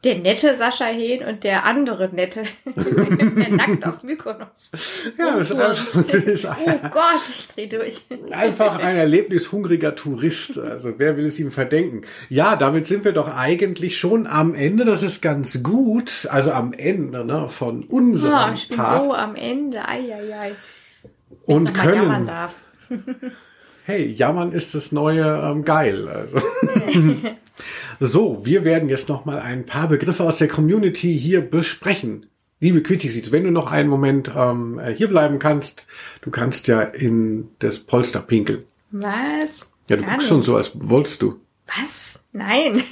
[0.04, 2.42] Der nette Sascha Hehn und der andere nette.
[2.66, 4.72] der nackt auf Mykonos.
[5.18, 8.02] ja, das ist, Und- ist Oh Gott, ich dreh durch.
[8.32, 10.58] Einfach ein erlebnishungriger Tourist.
[10.58, 12.02] Also wer will es ihm verdenken?
[12.30, 14.86] Ja, damit sind wir doch eigentlich schon am Ende.
[14.86, 16.28] Das ist ganz gut.
[16.32, 19.06] Also am Ende ne, von unserem Ah, ich bin Part.
[19.06, 19.82] so am Ende.
[21.46, 22.50] Und ich noch mal jammern
[22.88, 23.32] können.
[23.92, 26.08] Hey, jammern ist das neue ähm, geil.
[26.08, 26.42] Also.
[28.00, 32.28] so, wir werden jetzt noch mal ein paar Begriffe aus der Community hier besprechen.
[32.62, 35.88] Liebe Quittiseeds, wenn du noch einen Moment ähm, hier bleiben kannst,
[36.22, 38.64] du kannst ja in das Polster pinkeln.
[38.92, 39.74] Was?
[39.90, 40.28] Ja, du Gar guckst nicht.
[40.30, 41.42] schon so, als wolltest du.
[41.68, 42.24] Was?
[42.32, 42.84] Nein.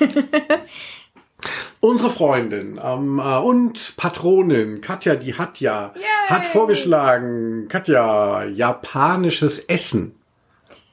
[1.80, 5.94] Unsere Freundin ähm, äh, und Patronin Katja, die hat ja,
[6.28, 10.19] hat vorgeschlagen, Katja, japanisches Essen.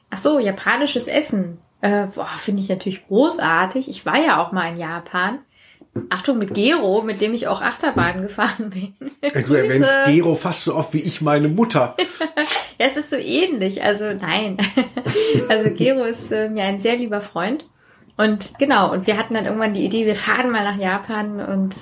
[0.09, 1.59] Ach so, japanisches Essen.
[1.81, 3.89] Äh, boah, finde ich natürlich großartig.
[3.89, 5.39] Ich war ja auch mal in Japan.
[6.09, 8.93] Achtung, mit Gero, mit dem ich auch Achterbahn gefahren bin.
[9.21, 9.89] Äh, Du erwähnst.
[10.05, 11.95] Gero fast so oft wie ich meine Mutter.
[12.79, 13.81] Ja, es ist so ähnlich.
[13.81, 14.57] Also nein.
[15.49, 17.65] Also Gero ist äh, mir ein sehr lieber Freund.
[18.17, 21.75] Und genau, und wir hatten dann irgendwann die Idee, wir fahren mal nach Japan und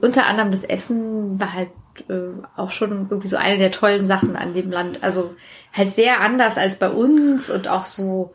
[0.00, 1.68] unter anderem das Essen war halt
[2.08, 5.02] äh, auch schon irgendwie so eine der tollen Sachen an dem Land.
[5.02, 5.34] Also
[5.76, 8.34] halt sehr anders als bei uns und auch so,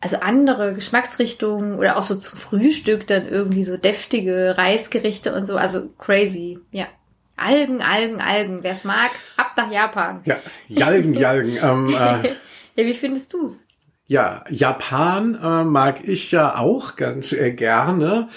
[0.00, 5.56] also andere Geschmacksrichtungen oder auch so zum Frühstück dann irgendwie so deftige Reisgerichte und so.
[5.56, 6.86] Also crazy, ja.
[7.36, 8.58] Algen, Algen, Algen.
[8.62, 10.20] Wer es mag, ab nach Japan.
[10.26, 10.36] Ja,
[10.68, 11.58] Jalgen, Jalgen.
[11.62, 12.34] Ähm, äh,
[12.76, 13.64] Ja, wie findest du's?
[14.06, 18.28] ja, Japan äh, mag ich ja auch ganz äh, gerne.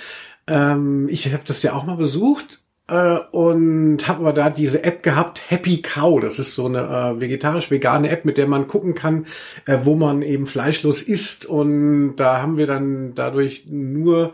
[0.48, 5.04] Ähm, ich habe das ja auch mal besucht äh, und habe aber da diese App
[5.04, 6.20] gehabt, Happy Cow.
[6.20, 9.26] Das ist so eine äh, vegetarisch-vegane App, mit der man gucken kann,
[9.66, 11.46] äh, wo man eben fleischlos isst.
[11.46, 14.34] Und da haben wir dann dadurch nur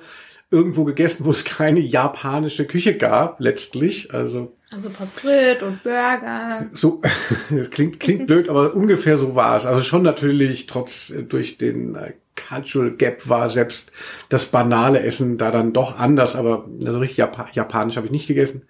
[0.52, 4.14] irgendwo gegessen, wo es keine japanische Küche gab, letztlich.
[4.14, 6.68] Also Also Pommes und Burger.
[6.74, 7.02] so
[7.72, 9.66] klingt klingt blöd, aber ungefähr so war es.
[9.66, 13.92] Also schon natürlich trotz äh, durch den äh, Cultural Gap war selbst
[14.30, 18.28] das banale Essen da dann doch anders, aber also richtig Japa japanisch habe ich nicht
[18.28, 18.64] gegessen.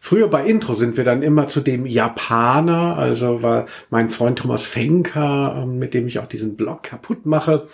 [0.00, 4.62] Früher bei Intro sind wir dann immer zu dem Japaner, also war mein Freund Thomas
[4.62, 7.68] Fenker, ähm, mit dem ich auch diesen Blog kaputt mache.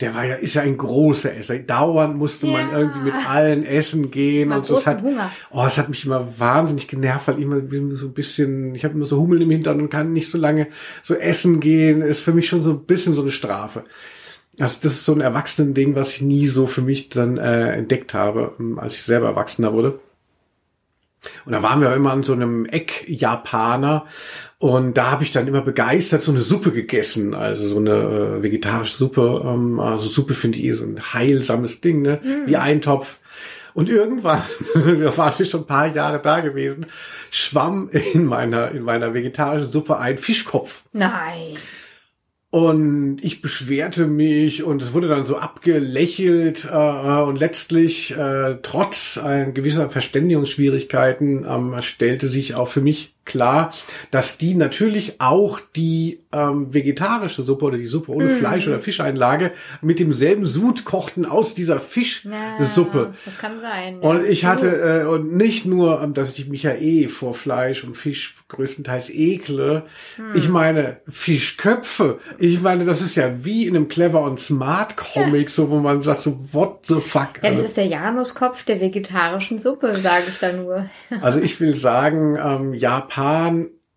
[0.00, 1.58] Der war ja, ist ja ein großer Esser.
[1.58, 2.78] Dauernd musste man Ja.
[2.78, 4.78] irgendwie mit allen essen gehen und so.
[4.78, 5.32] Es hat, Hunger.
[5.50, 7.60] Oh, es hat mich immer wahnsinnig genervt, weil ich immer
[7.96, 10.68] so ein bisschen, ich habe immer so Hummeln im Hintern und kann nicht so lange
[11.02, 12.00] so essen gehen.
[12.02, 13.84] Ist für mich schon so ein bisschen so eine Strafe.
[14.60, 18.14] Also das ist so ein Erwachsenen-Ding, was ich nie so für mich dann äh, entdeckt
[18.14, 19.98] habe, ähm, als ich selber Erwachsener wurde.
[21.44, 24.06] Und da waren wir immer an so einem Eck-Japaner
[24.60, 27.92] und da habe ich dann immer begeistert so eine Suppe gegessen, also so eine
[28.38, 29.42] äh, vegetarische Suppe.
[29.44, 32.20] Ähm, also Suppe finde ich eh so ein heilsames Ding, ne?
[32.46, 33.20] Wie Eintopf.
[33.74, 34.42] Und irgendwann,
[34.74, 36.86] wir waren schon ein paar Jahre da gewesen,
[37.30, 40.82] schwamm in meiner, in meiner vegetarischen Suppe ein Fischkopf.
[40.92, 41.56] Nein.
[42.50, 49.20] Und ich beschwerte mich und es wurde dann so abgelächelt äh, und letztlich äh, trotz
[49.22, 53.72] äh, gewisser Verständigungsschwierigkeiten ähm, stellte sich auch für mich klar,
[54.10, 59.52] dass die natürlich auch die ähm, vegetarische Suppe oder die Suppe ohne Fleisch oder Fischeinlage
[59.80, 62.98] mit demselben Sud kochten aus dieser Fischsuppe.
[62.98, 64.00] Ja, das kann sein.
[64.00, 64.28] Und ja.
[64.28, 67.96] ich hatte, äh, und nicht nur, ähm, dass ich mich ja eh vor Fleisch und
[67.96, 69.82] Fisch größtenteils ekle.
[70.34, 72.18] Ich meine, Fischköpfe.
[72.38, 76.00] Ich meine, das ist ja wie in einem Clever und Smart Comic, so wo man
[76.00, 77.42] sagt, so what the fuck.
[77.42, 80.86] Ja, das Also, ist der Januskopf der vegetarischen Suppe, sage ich da nur.
[81.20, 83.17] also ich will sagen, ähm, Japan,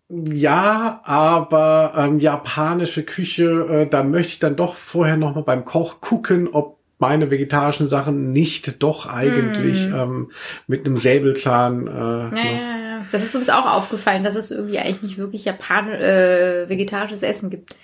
[0.08, 5.64] ja, aber ähm, japanische Küche, äh, da möchte ich dann doch vorher noch mal beim
[5.64, 10.30] Koch gucken, ob meine vegetarischen Sachen nicht doch eigentlich ähm,
[10.66, 12.40] mit einem Säbelzahn äh, Ja, ne?
[12.44, 13.06] ja, ja.
[13.10, 17.50] Das ist uns auch aufgefallen, dass es irgendwie eigentlich nicht wirklich Japan äh, vegetarisches Essen
[17.50, 17.74] gibt.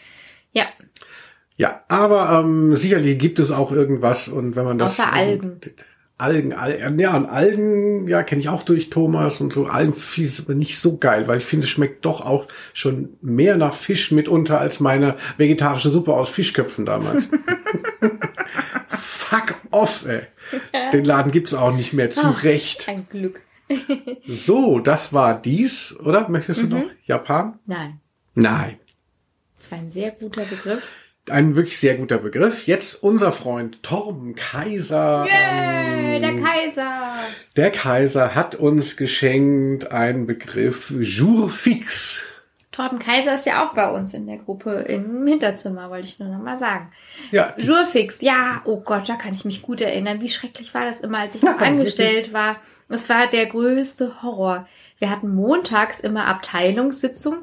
[0.52, 0.66] Ja,
[1.56, 5.60] Ja, aber ähm, sicherlich gibt es auch irgendwas und wenn man das Außer Algen.
[6.18, 9.66] Algen, Al ja, und Algen, ja, kenne ich auch durch Thomas und so.
[9.66, 13.56] Algen ist aber nicht so geil, weil ich finde, es schmeckt doch auch schon mehr
[13.56, 17.28] nach Fisch mitunter als meine vegetarische Suppe aus Fischköpfen damals.
[18.88, 20.22] Fuck off, ey.
[20.92, 22.42] Den Laden gibt's auch nicht mehr, zu Ach.
[22.44, 22.88] Recht.
[22.88, 23.40] ein Glück.
[24.26, 26.28] So, das war dies, oder?
[26.30, 26.70] Möchtest du Mhm.
[26.70, 27.58] noch Japan?
[27.66, 28.00] Nein,
[28.34, 28.76] Nein.
[29.70, 30.82] ein sehr guter Begriff.
[31.30, 32.66] Ein wirklich sehr guter Begriff.
[32.66, 35.26] Jetzt unser Freund Torben Kaiser.
[35.26, 37.18] Yay, ähm, der Kaiser.
[37.56, 42.24] der Kaiser hat uns geschenkt einen Begriff Jour fix.
[42.78, 46.28] Torben Kaiser ist ja auch bei uns in der Gruppe im Hinterzimmer, wollte ich nur
[46.28, 46.92] noch mal sagen.
[47.32, 50.20] Ja, Jurfix, ja, oh Gott, da kann ich mich gut erinnern.
[50.20, 52.58] Wie schrecklich war das immer, als ich noch angestellt war.
[52.88, 54.68] Es war der größte Horror.
[55.00, 57.38] Wir hatten montags immer Abteilungssitzung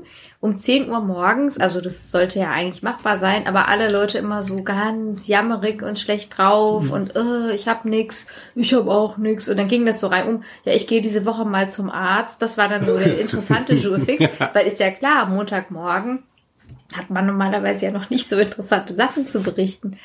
[0.46, 1.58] um 10 Uhr morgens.
[1.58, 5.98] Also das sollte ja eigentlich machbar sein, aber alle Leute immer so ganz jammerig und
[5.98, 9.50] schlecht drauf und äh, ich hab nix, ich hab auch nix.
[9.50, 12.42] Und dann ging das so rein um, ja, ich gehe diese Woche mal zum Arzt.
[12.44, 14.24] Das war dann so der interessante Jurfix,
[14.54, 16.24] weil ist ja klar, Montagmorgen
[16.96, 19.98] hat man normalerweise ja noch nicht so interessante Sachen zu berichten.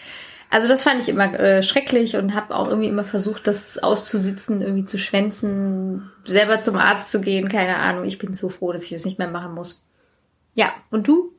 [0.49, 4.63] Also das fand ich immer äh, schrecklich und habe auch irgendwie immer versucht, das auszusitzen,
[4.63, 8.05] irgendwie zu schwänzen, selber zum Arzt zu gehen, keine Ahnung.
[8.05, 9.87] Ich bin so froh, dass ich das nicht mehr machen muss.
[10.55, 11.33] Ja, und du?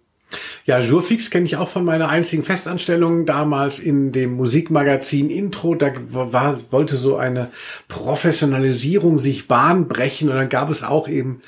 [0.65, 5.75] ja, Jour fix kenne ich auch von meiner einzigen Festanstellung damals in dem Musikmagazin Intro.
[5.75, 7.51] Da war, wollte so eine
[7.87, 11.41] Professionalisierung sich Bahn brechen und dann gab es auch eben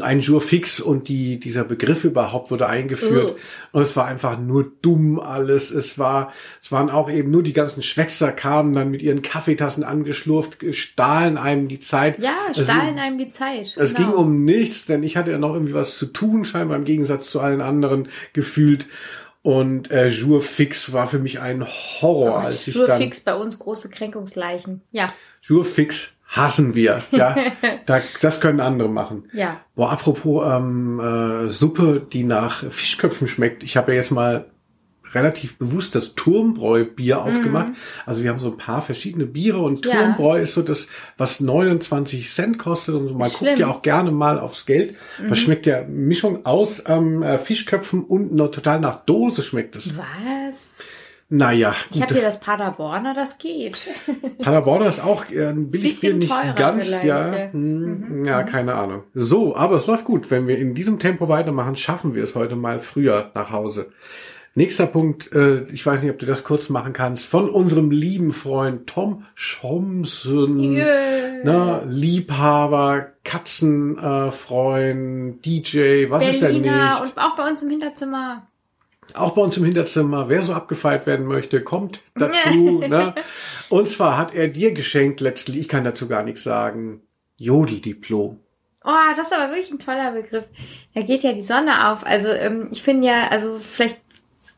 [0.00, 3.36] ein Jour fix und die, dieser Begriff überhaupt wurde eingeführt.
[3.36, 3.76] Oh.
[3.76, 5.70] Und es war einfach nur dumm alles.
[5.70, 6.32] Es war,
[6.62, 11.36] es waren auch eben nur die ganzen Schwätzer kamen dann mit ihren Kaffeetassen angeschlurft, stahlen
[11.36, 12.18] einem die Zeit.
[12.18, 13.76] Ja, Also, stahlen einem die Zeit.
[13.76, 13.98] es genau.
[13.98, 17.30] ging um nichts, denn ich hatte ja noch irgendwie was zu tun, scheinbar im Gegensatz
[17.30, 18.86] zu allen anderen gefühlt.
[19.42, 23.02] Und äh, Jour fix war für mich ein Horror, Oh Gott, als ich Jour dann
[23.02, 24.82] fix bei uns große Kränkungsleichen.
[24.92, 25.12] Ja,
[25.42, 27.00] Jour fix hassen wir.
[27.12, 27.36] Ja,
[27.86, 29.28] da, das können andere machen.
[29.32, 29.60] ja.
[29.76, 33.62] Boah, apropos ähm, äh, Suppe, die nach Fischköpfen schmeckt.
[33.62, 34.46] Ich habe ja jetzt mal
[35.14, 37.68] relativ bewusst das Turmbräu-Bier aufgemacht.
[38.06, 39.90] Also wir haben so ein paar verschiedene Biere und Mhm.
[39.92, 39.96] Ja.
[39.98, 43.14] Turmbräu ist so das, was 29 Cent kostet und so.
[43.14, 43.68] man Nicht guckt ja schlimm.
[43.68, 44.94] auch gerne mal aufs Geld.
[45.28, 49.94] Das schmeckt ja Mischung aus ähm, äh, Fischköpfen und noch total nach Dose schmeckt es.
[49.98, 50.72] Was?
[51.34, 53.88] Naja, Ich habe hier das Paderborner, das geht.
[54.38, 57.34] Paderborn ist auch äh, ein Bisschen nicht ganz, vielleicht, ja.
[57.34, 57.52] ja.
[57.52, 59.04] Hm, ja, keine Ahnung.
[59.14, 60.30] So, aber es läuft gut.
[60.30, 63.86] Wenn wir in diesem Tempo weitermachen, schaffen wir es heute mal früher nach Hause.
[64.54, 68.34] Nächster Punkt, äh, ich weiß nicht, ob du das kurz machen kannst, von unserem lieben
[68.34, 71.44] Freund Tom Schomsen, Yeah.
[71.44, 77.16] ne, Liebhaber, Katzenfreund, äh, DJ, was ist denn Berliner nicht?
[77.16, 78.46] und auch bei uns im Hinterzimmer.
[79.14, 82.80] Auch bei uns im Hinterzimmer, wer so abgefeiert werden möchte, kommt dazu.
[82.88, 83.14] ne?
[83.68, 87.02] Und zwar hat er dir geschenkt letztlich, ich kann dazu gar nichts sagen,
[87.36, 88.38] Jodeldiplom.
[88.84, 90.44] Oh, das ist aber wirklich ein toller Begriff.
[90.94, 92.04] Da geht ja die Sonne auf.
[92.04, 94.00] Also ähm, ich finde ja, also vielleicht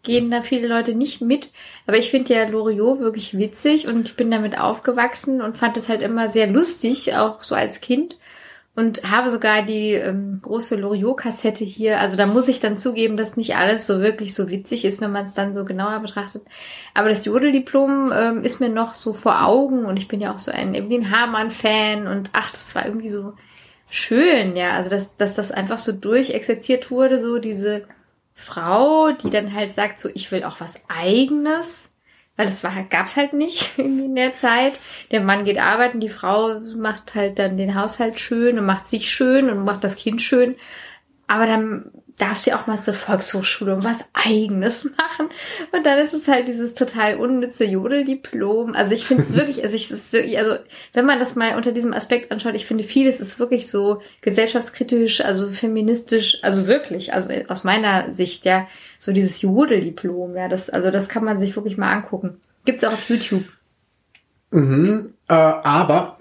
[0.03, 1.53] gehen da viele Leute nicht mit,
[1.87, 5.89] aber ich finde ja Loriot wirklich witzig und ich bin damit aufgewachsen und fand es
[5.89, 8.17] halt immer sehr lustig, auch so als Kind.
[8.77, 12.01] Und habe sogar die ähm, große Loriot-Kassette hier.
[12.01, 15.13] Also da muss ich dann zugeben, dass nicht alles so wirklich so witzig ist, wenn
[15.13, 16.43] man es dann so genauer betrachtet.
[16.93, 20.41] Aber das Jodeldiplom ähm, ist mir noch so vor Augen und ich bin ja auch
[20.41, 23.35] so ein ein Hamann-Fan und ach, das war irgendwie so
[23.89, 24.73] schön, ja.
[24.73, 27.85] Also dass, dass das einfach so durchexerziert wurde, so diese
[28.35, 31.94] Frau, die dann halt sagt, so ich will auch was eigenes.
[32.37, 34.79] Weil das war, gab's halt nicht irgendwie in der Zeit.
[35.11, 39.11] Der Mann geht arbeiten, die Frau macht halt dann den Haushalt schön und macht sich
[39.11, 40.57] schön und macht das Kind schön.
[41.27, 45.31] Aber dann darfst du auch mal zur Volkshochschule und was Eigenes machen.
[45.73, 48.75] Und dann ist es halt dieses total unnütze Jodeldiplom.
[48.75, 50.57] Also ich finde es wirklich, also ich, ist wirklich, also
[50.93, 55.23] wenn man das mal unter diesem Aspekt anschaut, ich finde vieles ist wirklich so gesellschaftskritisch,
[55.23, 58.69] also feministisch, also wirklich, also aus meiner Sicht, ja,
[59.05, 62.41] so dieses Jodeldiplom, ja, das, also das kann man sich wirklich mal angucken.
[62.65, 63.45] Gibt's auch auf YouTube.
[64.51, 66.17] Mhm, äh, aber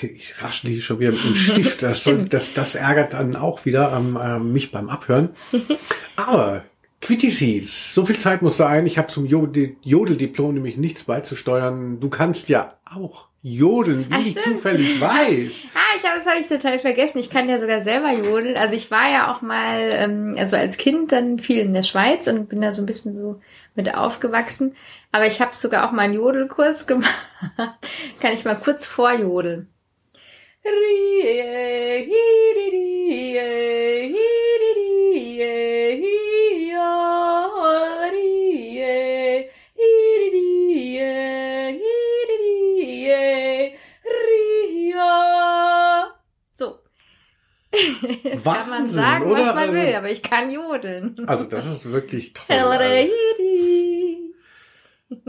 [0.00, 1.82] ich raschle hier schon wieder mit dem Stift.
[1.82, 5.30] Das, soll, das, das ärgert dann auch wieder ähm, äh, mich beim Abhören.
[6.16, 6.64] Aber
[7.02, 8.86] Quittisis, so viel Zeit muss sein.
[8.86, 11.98] Ich habe zum Jodel- Jodeldiplom nämlich nichts beizusteuern.
[11.98, 15.64] Du kannst ja auch jodeln, wie Ach, ich zufällig weiß.
[15.74, 17.18] Ah, ich habe das habe ich total vergessen.
[17.18, 18.56] Ich kann ja sogar selber jodeln.
[18.56, 22.28] Also ich war ja auch mal, ähm, also als Kind dann viel in der Schweiz
[22.28, 23.40] und bin da so ein bisschen so
[23.74, 24.76] mit aufgewachsen.
[25.10, 27.10] Aber ich habe sogar auch mal einen Jodelkurs gemacht.
[28.20, 29.68] kann ich mal kurz vorjodeln.
[48.02, 49.54] Jetzt kann man Wahnsinn, sagen, was oder?
[49.54, 51.16] man Also- will, aber ich kann jodeln.
[51.26, 52.46] Also das ist wirklich toll.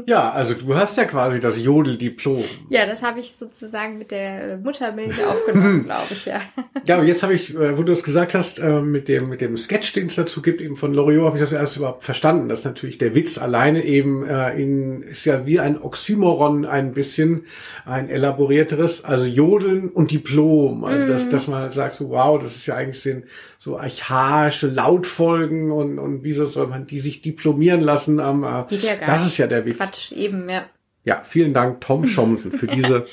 [0.06, 2.44] Ja, also du hast ja quasi das Jodeldiplom.
[2.70, 6.42] Ja, das habe ich sozusagen mit der Muttermilch aufgenommen, glaube ich, ja.
[6.86, 9.42] Ja, aber jetzt habe ich, äh, wo du es gesagt hast, äh, mit dem mit
[9.42, 12.50] dem Sketch, den es dazu gibt, eben von Loriot, habe ich das erst überhaupt verstanden.
[12.50, 17.46] dass natürlich der Witz alleine eben äh, in, ist ja wie ein Oxymoron ein bisschen,
[17.86, 20.84] ein elaborierteres, also Jodeln und Diplom.
[20.84, 23.26] Also dass, dass man halt sagt, so wow, das ist ja eigentlich sind
[23.64, 28.20] so archaische Lautfolgen und, und wieso soll man die sich diplomieren lassen?
[28.20, 29.78] am äh, Geht ja gar das ist ja der Witz.
[29.78, 30.66] Quatsch, eben, ja.
[31.06, 33.06] Ja, vielen Dank, Tom Schomsen, für diese,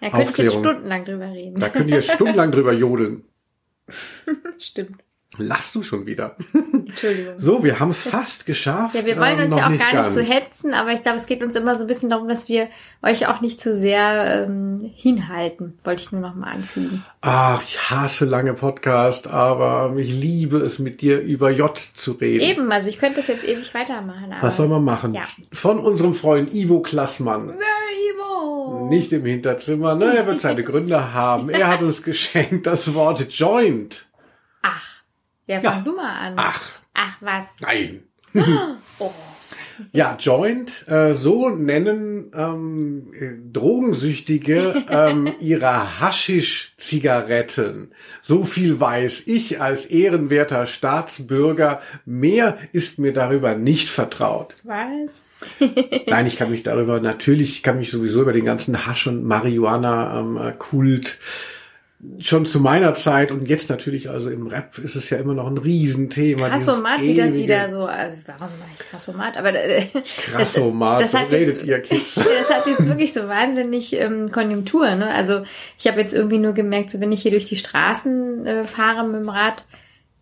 [0.00, 0.60] Da jetzt Aufklärung.
[0.60, 1.58] stundenlang drüber reden.
[1.58, 3.24] da könnt ihr stundenlang drüber jodeln.
[4.60, 5.02] Stimmt.
[5.38, 6.36] Lachst du schon wieder?
[6.52, 7.34] Entschuldigung.
[7.38, 8.94] So, wir haben es fast geschafft.
[8.94, 11.18] Ja, wir wollen ähm, uns ja noch auch gar nicht so hetzen, aber ich glaube,
[11.18, 12.68] es geht uns immer so ein bisschen darum, dass wir
[13.02, 15.78] euch auch nicht zu sehr ähm, hinhalten.
[15.84, 17.04] Wollte ich nur noch mal anfügen.
[17.20, 22.40] Ach, ich hasse lange Podcast, aber ich liebe es, mit dir über J zu reden.
[22.40, 24.34] Eben, also ich könnte das jetzt ewig weitermachen.
[24.40, 25.14] Was soll man machen?
[25.14, 25.22] Ja.
[25.52, 27.48] Von unserem Freund Ivo Klassmann.
[27.48, 28.88] Very evil.
[28.88, 31.48] Nicht im Hinterzimmer, ne, er wird seine Gründe haben.
[31.50, 34.06] Er hat uns geschenkt das Wort Joint.
[34.62, 34.97] Ach,
[35.48, 35.72] ja, Ja.
[35.72, 36.34] fang du mal an.
[36.36, 36.62] Ach,
[36.94, 37.44] Ach, was?
[37.60, 38.04] nein.
[39.00, 39.10] Oh.
[39.92, 47.92] Ja, Joint, äh, so nennen ähm, äh, Drogensüchtige ähm, ihre Haschisch-Zigaretten.
[48.20, 51.80] So viel weiß ich als ehrenwerter Staatsbürger.
[52.04, 54.54] Mehr ist mir darüber nicht vertraut.
[54.64, 55.24] Was?
[56.08, 59.22] Nein, ich kann mich darüber natürlich, ich kann mich sowieso über den ganzen Hasch- und
[59.24, 61.18] Marihuana-Kult
[62.20, 65.48] schon zu meiner Zeit und jetzt natürlich, also im Rap ist es ja immer noch
[65.48, 66.48] ein Riesenthema.
[66.48, 69.86] Krassomat, wie das wieder so, also warum sag ich Krassomat, aber äh,
[70.16, 72.14] Krassomat, das so hat redet jetzt- ihr Kids.
[72.14, 75.12] das hat jetzt wirklich so wahnsinnig ähm, Konjunktur, ne?
[75.12, 75.42] Also
[75.76, 79.04] ich habe jetzt irgendwie nur gemerkt, so wenn ich hier durch die Straßen äh, fahre
[79.04, 79.64] mit dem Rad,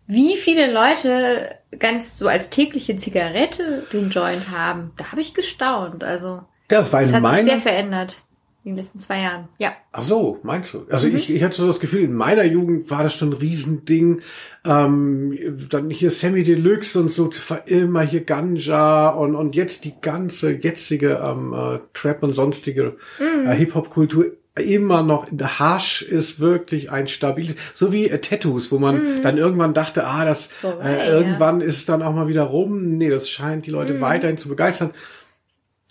[0.07, 4.93] wie viele Leute ganz so als tägliche Zigarette den Joint haben.
[4.97, 6.03] Da habe ich gestaunt.
[6.03, 8.17] Also Das war das in hat sich sehr meiner, verändert
[8.63, 9.47] in den letzten zwei Jahren.
[9.59, 9.71] Ja.
[9.93, 10.79] ach so, meinst du?
[10.79, 10.85] Mhm.
[10.91, 14.21] Also ich, ich hatte so das Gefühl, in meiner Jugend war das schon ein Riesending.
[14.65, 15.37] Ähm,
[15.69, 17.29] dann hier Sammy Deluxe und so,
[17.65, 23.47] immer hier Ganja und, und jetzt die ganze jetzige ähm, äh, Trap und sonstige Mhm.
[23.47, 28.79] äh, Hip-Hop-Kultur immer noch, der Hasch ist wirklich ein stabiles, so wie äh, Tattoos, wo
[28.79, 29.21] man mm.
[29.21, 31.67] dann irgendwann dachte, ah, das Vorbei, äh, irgendwann ja.
[31.67, 32.97] ist es dann auch mal wieder rum.
[32.97, 34.01] Nee, das scheint die Leute mm.
[34.01, 34.91] weiterhin zu begeistern.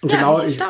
[0.05, 0.61] Ja, genau, ich,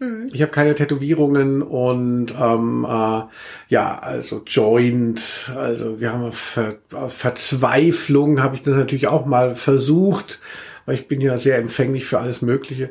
[0.00, 0.26] mhm.
[0.32, 3.22] ich habe keine Tätowierungen und ähm, äh,
[3.68, 10.40] ja, also Joint, also wir haben Ver Verzweiflung, habe ich das natürlich auch mal versucht,
[10.86, 12.90] weil ich bin ja sehr empfänglich für alles Mögliche.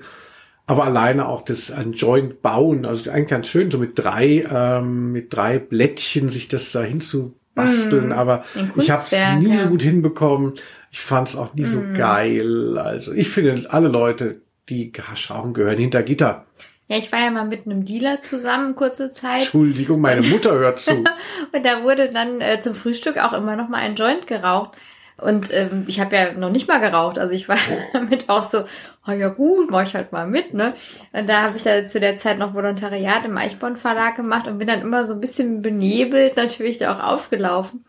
[0.66, 5.12] Aber alleine auch das ein Joint bauen, also eigentlich ganz schön, so mit drei, ähm,
[5.12, 8.46] mit drei Blättchen sich das da hinzubasteln, mm, aber
[8.78, 9.64] ich habe es nie ja.
[9.64, 10.54] so gut hinbekommen.
[10.90, 11.66] Ich fand es auch nie mm.
[11.66, 11.94] so mhm.
[11.96, 12.78] geil.
[12.78, 14.40] Also ich finde, alle Leute,
[14.70, 16.46] die Hasch rauchen, gehören hinter Gitter.
[16.88, 19.42] Ja, ich war ja mal mit einem Dealer zusammen kurze Zeit.
[19.42, 20.92] Entschuldigung, meine Mutter hört zu.
[21.52, 24.78] und da wurde dann äh, zum Frühstück auch immer noch mal ein Joint geraucht.
[25.18, 27.18] Und ähm, ich habe ja noch nicht mal geraucht.
[27.18, 27.58] Also ich war
[27.94, 28.66] damit auch so,
[29.08, 30.74] oh ja gut, mach ich halt mal mit, ne?
[31.14, 34.58] Und da habe ich da zu der Zeit noch Volontariat im Eichborn Verlag gemacht und
[34.58, 37.86] bin dann immer so ein bisschen benebelt natürlich da auch aufgelaufen.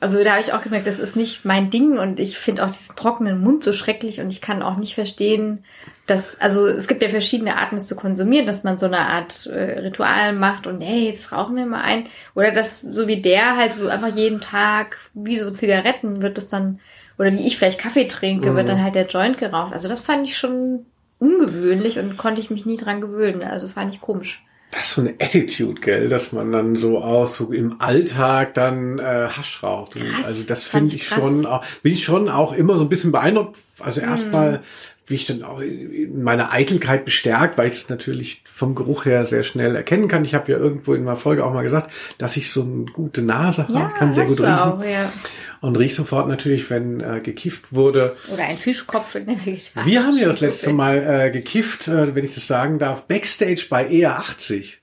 [0.00, 2.70] Also da habe ich auch gemerkt, das ist nicht mein Ding und ich finde auch
[2.72, 5.64] diesen trockenen Mund so schrecklich und ich kann auch nicht verstehen,
[6.06, 9.46] dass, also es gibt ja verschiedene Arten, es zu konsumieren, dass man so eine Art
[9.46, 12.06] äh, Ritual macht und hey, jetzt rauchen wir mal ein.
[12.34, 16.48] Oder das, so wie der halt so einfach jeden Tag, wie so Zigaretten wird das
[16.48, 16.80] dann,
[17.18, 18.56] oder wie ich vielleicht Kaffee trinke, mhm.
[18.56, 19.72] wird dann halt der Joint geraucht.
[19.72, 20.86] Also das fand ich schon
[21.20, 23.42] ungewöhnlich und konnte ich mich nie dran gewöhnen.
[23.42, 24.42] Also fand ich komisch
[24.72, 28.98] das ist so eine Attitude, gell, dass man dann so aus so im Alltag dann
[28.98, 29.96] äh, Hasch raucht.
[29.96, 31.18] Krass, also das finde ich krass.
[31.20, 33.58] schon auch, bin ich schon auch immer so ein bisschen beeindruckt.
[33.78, 34.08] Also mhm.
[34.08, 34.62] erstmal
[35.06, 39.24] wie ich dann auch in meiner Eitelkeit bestärkt, weil ich es natürlich vom Geruch her
[39.24, 40.24] sehr schnell erkennen kann.
[40.24, 43.22] Ich habe ja irgendwo in meiner Folge auch mal gesagt, dass ich so eine gute
[43.22, 44.52] Nase habe, ja, kann sehr gut riechen.
[44.52, 45.12] Auch, ja.
[45.60, 48.16] Und riech sofort natürlich, wenn äh, gekifft wurde.
[48.32, 49.86] Oder ein Fischkopf in der Vegetation.
[49.86, 53.66] Wir haben ja das letzte Mal äh, gekifft, äh, wenn ich das sagen darf, Backstage
[53.68, 54.81] bei ER 80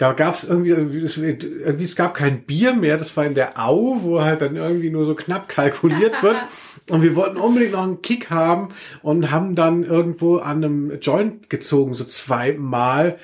[0.00, 3.98] da gab es irgendwie, irgendwie, es gab kein Bier mehr, das war in der Au,
[4.00, 6.36] wo halt dann irgendwie nur so knapp kalkuliert wird.
[6.88, 8.70] Und wir wollten unbedingt noch einen Kick haben
[9.02, 13.18] und haben dann irgendwo an einem Joint gezogen, so zweimal.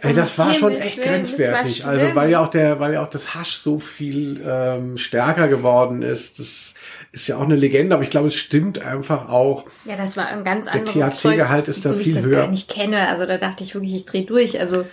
[0.00, 1.84] Ey, das war schon echt grenzwertig.
[1.84, 6.02] Also weil ja auch der, weil ja auch das Hasch so viel ähm, stärker geworden
[6.02, 6.38] ist.
[6.38, 6.74] Das
[7.10, 9.64] ist ja auch eine Legende, aber ich glaube, es stimmt einfach auch.
[9.84, 12.42] Ja, das war ein ganz anderes Der THC-Gehalt ist da so viel ich das höher.
[12.42, 13.08] Gar nicht kenne.
[13.08, 14.60] Also da dachte ich wirklich, ich drehe durch.
[14.60, 14.84] Also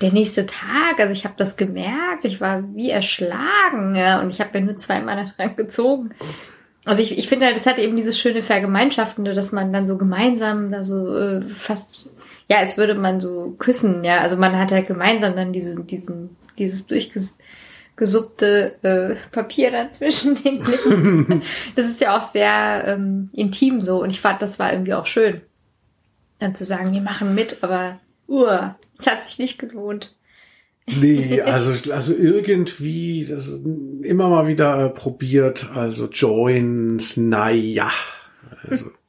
[0.00, 4.40] der nächste Tag, also ich habe das gemerkt, ich war wie erschlagen ja, und ich
[4.40, 6.10] habe ja nur zweimal dran gezogen.
[6.84, 9.98] Also ich, ich finde halt, es hat eben dieses schöne Vergemeinschaftende, dass man dann so
[9.98, 12.06] gemeinsam da so äh, fast,
[12.48, 14.20] ja, als würde man so küssen, ja.
[14.20, 20.64] Also man hat halt gemeinsam dann diesen, diesen, dieses durchgesuppte äh, Papier dann zwischen den
[20.64, 21.42] Lippen.
[21.76, 25.06] das ist ja auch sehr ähm, intim so und ich fand, das war irgendwie auch
[25.06, 25.42] schön.
[26.38, 30.14] Dann zu sagen, wir machen mit, aber uh, es hat sich nicht gelohnt.
[30.86, 37.90] Nee, also, also irgendwie, das immer mal wieder äh, probiert, also Joins, naja.
[38.68, 38.90] Also.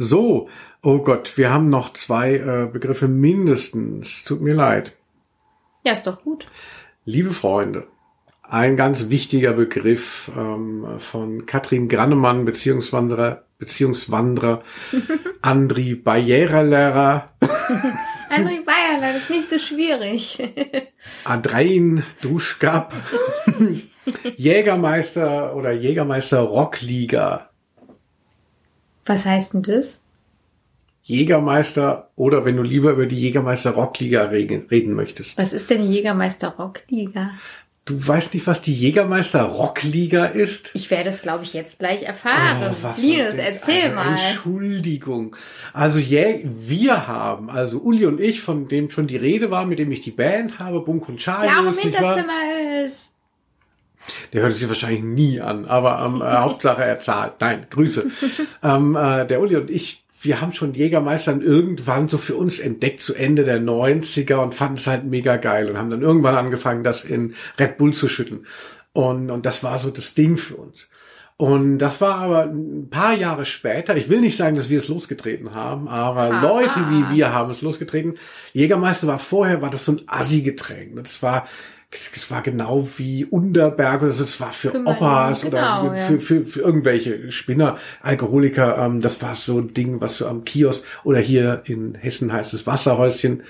[0.00, 0.48] So,
[0.82, 4.24] oh Gott, wir haben noch zwei äh, Begriffe mindestens.
[4.24, 4.96] Tut mir leid.
[5.84, 6.46] Ja, ist doch gut.
[7.04, 7.86] Liebe Freunde,
[8.42, 14.62] ein ganz wichtiger Begriff ähm, von Katrin Grannemann, Beziehungswanderer, Beziehungswanderer,
[15.42, 17.30] Andri Barrierelehrer.
[18.30, 20.38] André Bayerler, das ist nicht so schwierig.
[21.24, 22.94] Adrein Duschkap.
[24.36, 27.50] Jägermeister oder Jägermeister Rockliga.
[29.06, 30.04] Was heißt denn das?
[31.02, 35.38] Jägermeister oder wenn du lieber über die Jägermeister Rockliga reden, reden möchtest.
[35.38, 37.30] Was ist denn die Jägermeister Rockliga?
[37.88, 40.72] Du weißt nicht, was die Jägermeister Rockliga ist?
[40.74, 42.76] Ich werde es, glaube ich, jetzt gleich erfahren.
[42.84, 44.08] Oh, Linus, erzähl also, mal.
[44.10, 45.34] Entschuldigung.
[45.72, 49.78] Also yeah, wir haben, also Uli und ich, von dem schon die Rede war, mit
[49.78, 51.48] dem ich die Band habe, Bunk und Charlie.
[51.48, 53.08] Ja, im Hinterzimmer ist.
[54.34, 57.40] Der hört sich wahrscheinlich nie an, aber ähm, äh, Hauptsache er zahlt.
[57.40, 58.04] Nein, Grüße.
[58.62, 63.00] ähm, äh, der Uli und ich wir haben schon Jägermeistern irgendwann so für uns entdeckt
[63.00, 66.84] zu Ende der 90er und fanden es halt mega geil und haben dann irgendwann angefangen,
[66.84, 68.46] das in Red Bull zu schütten.
[68.92, 70.88] Und, und das war so das Ding für uns.
[71.36, 73.96] Und das war aber ein paar Jahre später.
[73.96, 76.42] Ich will nicht sagen, dass wir es losgetreten haben, aber Aha.
[76.42, 78.14] Leute wie wir haben es losgetreten.
[78.52, 80.96] Jägermeister war vorher, war das so ein Assi-Getränk.
[80.96, 81.46] Das war,
[81.90, 86.20] es war genau wie Unterberg oder so, das war für, für Opas genau, oder für,
[86.20, 90.84] für, für irgendwelche Spinner, Alkoholiker, ähm, das war so ein Ding, was so am Kiosk
[91.04, 93.42] oder hier in Hessen heißt es Wasserhäuschen,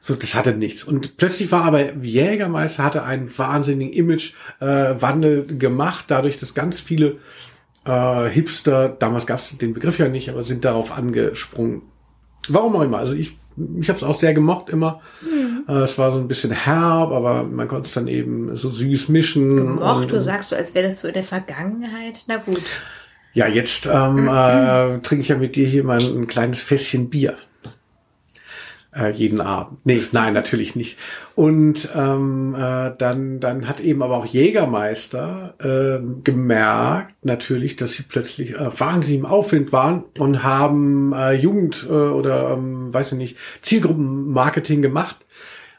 [0.00, 0.84] so, das hatte nichts.
[0.84, 7.18] Und plötzlich war aber Jägermeister hatte einen wahnsinnigen Imagewandel äh, gemacht, dadurch, dass ganz viele
[7.86, 11.82] äh, Hipster, damals gab es den Begriff ja nicht, aber sind darauf angesprungen.
[12.48, 12.98] Warum auch immer.
[12.98, 13.38] Also ich
[13.80, 15.00] ich habe es auch sehr gemocht immer.
[15.22, 15.54] Mhm.
[15.66, 15.74] Mhm.
[15.74, 19.08] Äh, es war so ein bisschen herb, aber man konnte es dann eben so süß
[19.08, 19.56] mischen.
[19.56, 22.24] Gemocht, du sagst so, als wäre das so in der Vergangenheit.
[22.26, 22.62] Na gut.
[23.32, 27.36] Ja, jetzt ähm, äh, trinke ich ja mit dir hier mal ein kleines Fässchen Bier
[28.94, 29.84] äh, jeden Abend.
[29.84, 30.98] Nee, nein, natürlich nicht.
[31.34, 38.04] Und ähm, äh, dann, dann hat eben aber auch Jägermeister äh, gemerkt, natürlich, dass sie
[38.04, 43.18] plötzlich äh, wahnsinnig im Aufwind waren und haben äh, Jugend äh, oder, ähm, weiß ich
[43.18, 45.16] nicht, Zielgruppenmarketing gemacht.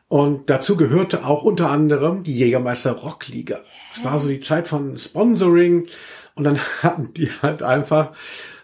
[0.07, 3.61] Und dazu gehörte auch unter anderem die Jägermeister Rockliga.
[3.93, 5.88] Es war so die Zeit von Sponsoring
[6.36, 8.11] und dann hatten die halt einfach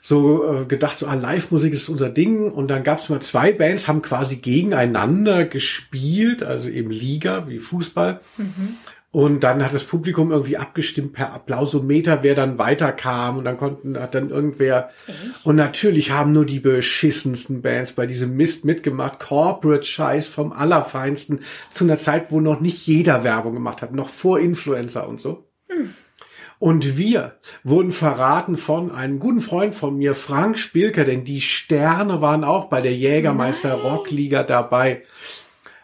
[0.02, 2.52] so äh, gedacht, so ah, Live-Musik ist unser Ding.
[2.52, 7.60] Und dann gab es mal zwei Bands, haben quasi gegeneinander gespielt, also eben Liga wie
[7.60, 8.20] Fußball.
[8.38, 8.78] Mhm.
[9.12, 13.38] Und dann hat das Publikum irgendwie abgestimmt per Applausometer, wer dann weiterkam.
[13.38, 14.90] Und dann konnten, hat dann irgendwer.
[15.06, 15.46] Echt?
[15.46, 19.20] Und natürlich haben nur die beschissensten Bands bei diesem Mist mitgemacht.
[19.20, 21.42] Corporate Scheiß vom Allerfeinsten.
[21.72, 23.94] Zu einer Zeit, wo noch nicht jeder Werbung gemacht hat.
[23.94, 25.46] Noch vor Influencer und so.
[25.68, 25.94] Hm.
[26.62, 32.22] Und wir wurden verraten von einem guten Freund von mir, Frank Spielker, denn die Sterne
[32.22, 33.74] waren auch bei der Jägermeister.
[33.74, 35.02] Rockliga dabei.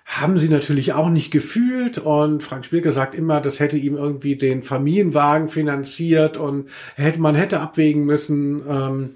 [0.06, 4.36] Haben sie natürlich auch nicht gefühlt und Frank Spielker sagt immer, das hätte ihm irgendwie
[4.36, 9.16] den Familienwagen finanziert und hätte, man hätte abwägen müssen, ähm,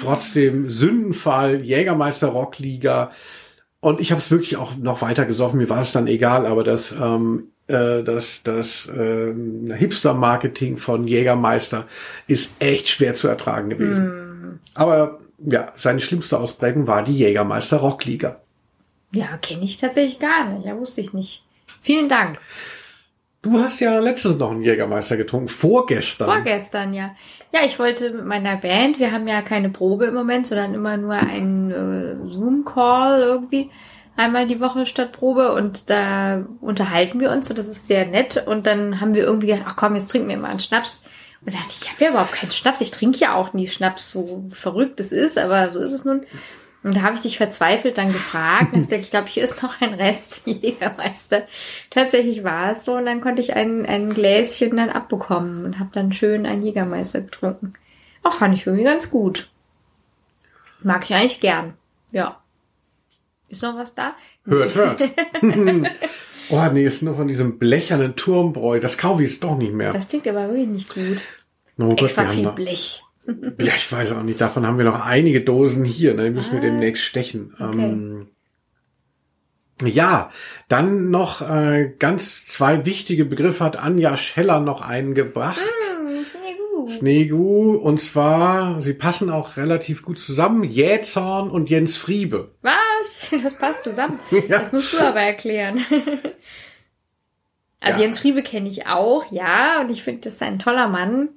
[0.00, 3.10] trotzdem Sündenfall, Jägermeister Rockliga.
[3.80, 6.64] Und ich habe es wirklich auch noch weiter gesoffen, mir war es dann egal, aber
[6.64, 9.32] das ähm, äh, das, das äh,
[9.74, 11.86] Hipster-Marketing von Jägermeister
[12.26, 14.06] ist echt schwer zu ertragen gewesen.
[14.06, 14.58] Mm.
[14.74, 18.40] Aber ja, seine schlimmste Ausprägung war die Jägermeister Rockliga.
[19.12, 20.66] Ja, kenne ich tatsächlich gar nicht.
[20.66, 21.42] Ja, wusste ich nicht.
[21.82, 22.38] Vielen Dank.
[23.42, 26.26] Du hast ja letztens noch einen Jägermeister getrunken, vorgestern.
[26.26, 27.16] Vorgestern, ja.
[27.52, 30.98] Ja, ich wollte mit meiner Band, wir haben ja keine Probe im Moment, sondern immer
[30.98, 33.70] nur einen äh, Zoom-Call irgendwie
[34.16, 38.46] einmal die Woche statt Probe und da unterhalten wir uns und das ist sehr nett
[38.46, 41.02] und dann haben wir irgendwie gedacht, ach komm, jetzt trinken wir mal einen Schnaps.
[41.40, 43.66] Und da dachte ich, ich habe ja überhaupt keinen Schnaps, ich trinke ja auch nie
[43.66, 46.26] Schnaps, so verrückt es ist, aber so ist es nun.
[46.82, 48.72] Und da habe ich dich verzweifelt dann gefragt.
[48.72, 51.42] Und ich glaube, hier ist noch ein Rest Jägermeister.
[51.90, 52.94] Tatsächlich war es so.
[52.94, 57.22] Und dann konnte ich ein, ein Gläschen dann abbekommen und habe dann schön einen Jägermeister
[57.22, 57.74] getrunken.
[58.22, 59.50] Auch fand ich irgendwie ganz gut.
[60.82, 61.74] Mag ich eigentlich gern.
[62.12, 62.39] Ja.
[63.50, 64.14] Ist noch was da?
[64.44, 65.02] Hört, hört.
[66.50, 68.78] oh nee, ist nur von diesem blechernen Turmbräu.
[68.78, 69.92] Das kaufe ich jetzt doch nicht mehr.
[69.92, 71.20] Das klingt aber wirklich nicht gut.
[71.76, 73.02] No, Extra viel noch, Blech.
[73.26, 74.40] ja, ich weiß auch nicht.
[74.40, 76.14] Davon haben wir noch einige Dosen hier.
[76.14, 76.24] Ne?
[76.24, 76.54] Die müssen was?
[76.54, 77.54] wir demnächst stechen.
[77.58, 77.82] Okay.
[77.82, 78.28] Ähm,
[79.82, 80.30] ja,
[80.68, 85.58] dann noch äh, ganz zwei wichtige Begriffe hat Anja Scheller noch eingebracht.
[85.58, 87.74] Mm, Snegu.
[87.74, 90.62] Und zwar, sie passen auch relativ gut zusammen.
[90.62, 92.54] Jähzorn und Jens Friebe.
[92.62, 92.89] Was?
[93.42, 94.18] Das passt zusammen.
[94.30, 94.40] Ja.
[94.48, 95.84] Das musst du aber erklären.
[97.82, 98.08] Also ja.
[98.08, 99.80] Jens Friebe kenne ich auch, ja.
[99.80, 101.30] Und ich finde, das ist ein toller Mann.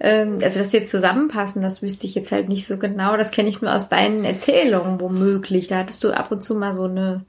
[0.00, 3.16] Ähm, also, dass sie jetzt zusammenpassen, das wüsste ich jetzt halt nicht so genau.
[3.16, 5.68] Das kenne ich nur aus deinen Erzählungen womöglich.
[5.68, 7.24] Da hattest du ab und zu mal so eine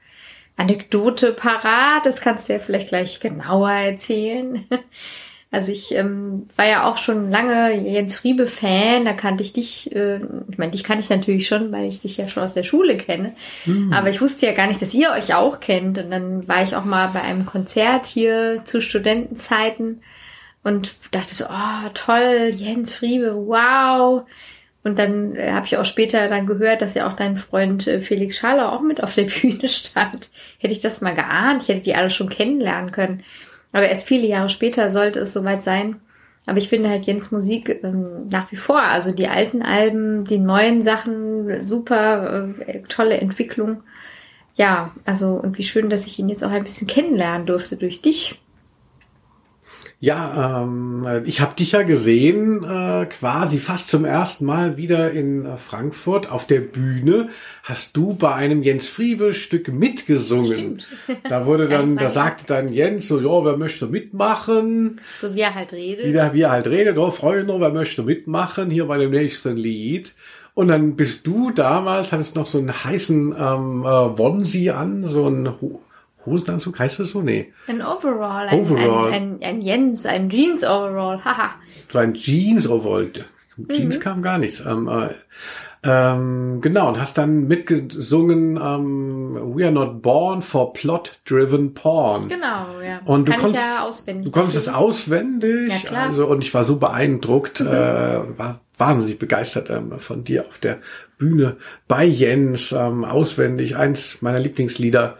[0.57, 2.03] Anekdote parat.
[2.05, 4.65] Das kannst du ja vielleicht gleich genauer erzählen.
[5.53, 9.93] Also ich ähm, war ja auch schon lange Jens Friebe Fan, da kannte ich dich,
[9.93, 12.63] äh, ich meine, dich kannte ich natürlich schon, weil ich dich ja schon aus der
[12.63, 13.33] Schule kenne.
[13.65, 13.91] Mhm.
[13.91, 15.97] Aber ich wusste ja gar nicht, dass ihr euch auch kennt.
[15.97, 20.01] Und dann war ich auch mal bei einem Konzert hier zu Studentenzeiten
[20.63, 24.23] und dachte so, oh toll, Jens Friebe, wow.
[24.83, 27.99] Und dann äh, habe ich auch später dann gehört, dass ja auch dein Freund äh,
[27.99, 30.29] Felix Schaller auch mit auf der Bühne stand.
[30.59, 33.23] Hätte ich das mal geahnt, ich hätte die alle schon kennenlernen können.
[33.71, 36.01] Aber erst viele Jahre später sollte es soweit sein.
[36.45, 40.39] Aber ich finde halt Jens Musik ähm, nach wie vor, also die alten Alben, die
[40.39, 43.83] neuen Sachen, super äh, tolle Entwicklung.
[44.55, 48.01] Ja, also und wie schön, dass ich ihn jetzt auch ein bisschen kennenlernen durfte durch
[48.01, 48.39] dich.
[50.03, 55.45] Ja, ähm, ich habe dich ja gesehen, äh, quasi fast zum ersten Mal wieder in
[55.45, 57.29] äh, Frankfurt auf der Bühne.
[57.61, 60.79] Hast du bei einem Jens Friebe Stück mitgesungen?
[60.79, 60.87] Stimmt.
[61.29, 64.99] Da wurde dann, da sagte dann Jens so, ja, wer möchte mitmachen?
[65.19, 66.07] So wie er halt redet.
[66.07, 69.55] Wie, er, wie er halt redet, oh Freunde, wer möchte mitmachen hier bei dem nächsten
[69.55, 70.15] Lied?
[70.55, 75.27] Und dann bist du damals, hattest noch so einen heißen ähm, äh, Wonsi an, so
[75.27, 75.47] ein
[76.25, 77.21] Hosenanzug heißt das so?
[77.21, 77.53] Nee.
[77.67, 78.47] Ein Overall.
[78.49, 79.11] Ein, Overall.
[79.11, 81.23] Ein, ein, ein Jens, ein Jeans Overall.
[81.23, 81.51] Haha.
[81.91, 83.11] So ein Jeans Overall.
[83.69, 83.99] Jeans mhm.
[83.99, 84.63] kam gar nichts.
[84.65, 85.09] Ähm, äh,
[85.83, 92.27] ähm, genau, und hast dann mitgesungen ähm, We are not born for plot-driven porn.
[92.29, 92.99] Genau, ja.
[92.99, 94.25] Das und du konntest, ja auswendig.
[94.25, 95.69] Du konntest es auswendig.
[95.69, 96.07] Ja, klar.
[96.09, 97.67] Also, und ich war so beeindruckt, mhm.
[97.67, 100.77] äh, war wahnsinnig begeistert ähm, von dir auf der
[101.17, 101.57] Bühne
[101.87, 105.17] bei Jens, ähm, auswendig, eins meiner Lieblingslieder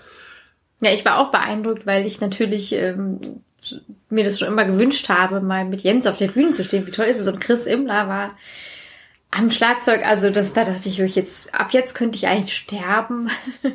[0.81, 3.19] Ja, ich war auch beeindruckt, weil ich natürlich ähm,
[4.09, 6.85] mir das schon immer gewünscht habe, mal mit Jens auf der Bühne zu stehen.
[6.87, 7.27] Wie toll ist es?
[7.27, 8.27] Und Chris Immler war
[9.31, 13.29] am Schlagzeug, also das, da dachte ich, jetzt, ab jetzt könnte ich eigentlich sterben.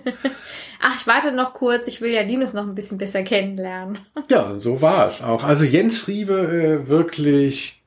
[0.80, 3.98] Ach, ich warte noch kurz, ich will ja Linus noch ein bisschen besser kennenlernen.
[4.28, 5.44] ja, so war es auch.
[5.44, 7.80] Also Jens Friebe äh, wirklich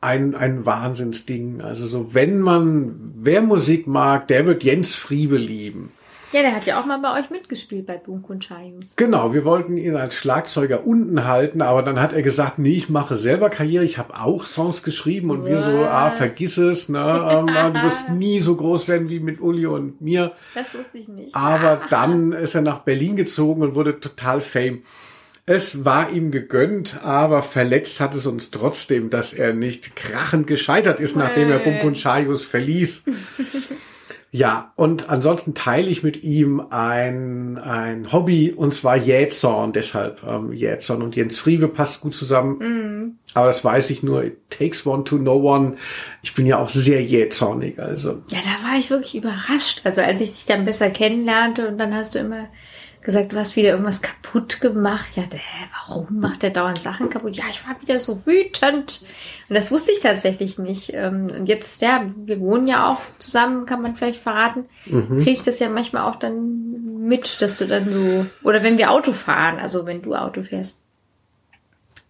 [0.00, 1.62] ein, ein Wahnsinnsding.
[1.62, 5.92] Also so, wenn man, wer Musik mag, der wird Jens Friebe lieben.
[6.32, 8.96] Ja, der hat ja auch mal bei euch mitgespielt bei Bunko und Chayus.
[8.96, 12.88] Genau, wir wollten ihn als Schlagzeuger unten halten, aber dann hat er gesagt, nee, ich
[12.88, 15.48] mache selber Karriere, ich habe auch Songs geschrieben und What?
[15.48, 16.98] wir so, ah, vergiss es, ne,
[17.30, 20.32] ähm, du wirst nie so groß werden wie mit Uli und mir.
[20.54, 21.34] Das wusste ich nicht.
[21.34, 24.82] Aber dann ist er nach Berlin gezogen und wurde total fame.
[25.48, 30.98] Es war ihm gegönnt, aber verletzt hat es uns trotzdem, dass er nicht krachend gescheitert
[30.98, 33.04] ist, nachdem er Bunko und Chayus verließ.
[34.32, 39.72] Ja, und ansonsten teile ich mit ihm ein, ein Hobby, und zwar Jähzorn.
[39.72, 42.58] Deshalb ähm, Jähzorn und Jens Friebe passt gut zusammen.
[42.58, 43.18] Mm.
[43.34, 45.76] Aber das weiß ich nur, it takes one to know one.
[46.22, 48.22] Ich bin ja auch sehr jähzornig, also.
[48.28, 49.82] Ja, da war ich wirklich überrascht.
[49.84, 52.48] Also als ich dich dann besser kennenlernte und dann hast du immer
[53.06, 55.06] gesagt, du hast wieder irgendwas kaputt gemacht.
[55.10, 57.36] Ich dachte, hä, warum macht der dauernd Sachen kaputt?
[57.36, 59.04] Ja, ich war wieder so wütend.
[59.48, 60.90] Und das wusste ich tatsächlich nicht.
[60.92, 64.64] Ähm, und jetzt, ja, wir wohnen ja auch zusammen, kann man vielleicht verraten.
[64.86, 65.18] Mhm.
[65.18, 68.90] Kriege ich das ja manchmal auch dann mit, dass du dann so, oder wenn wir
[68.90, 70.82] Auto fahren, also wenn du Auto fährst,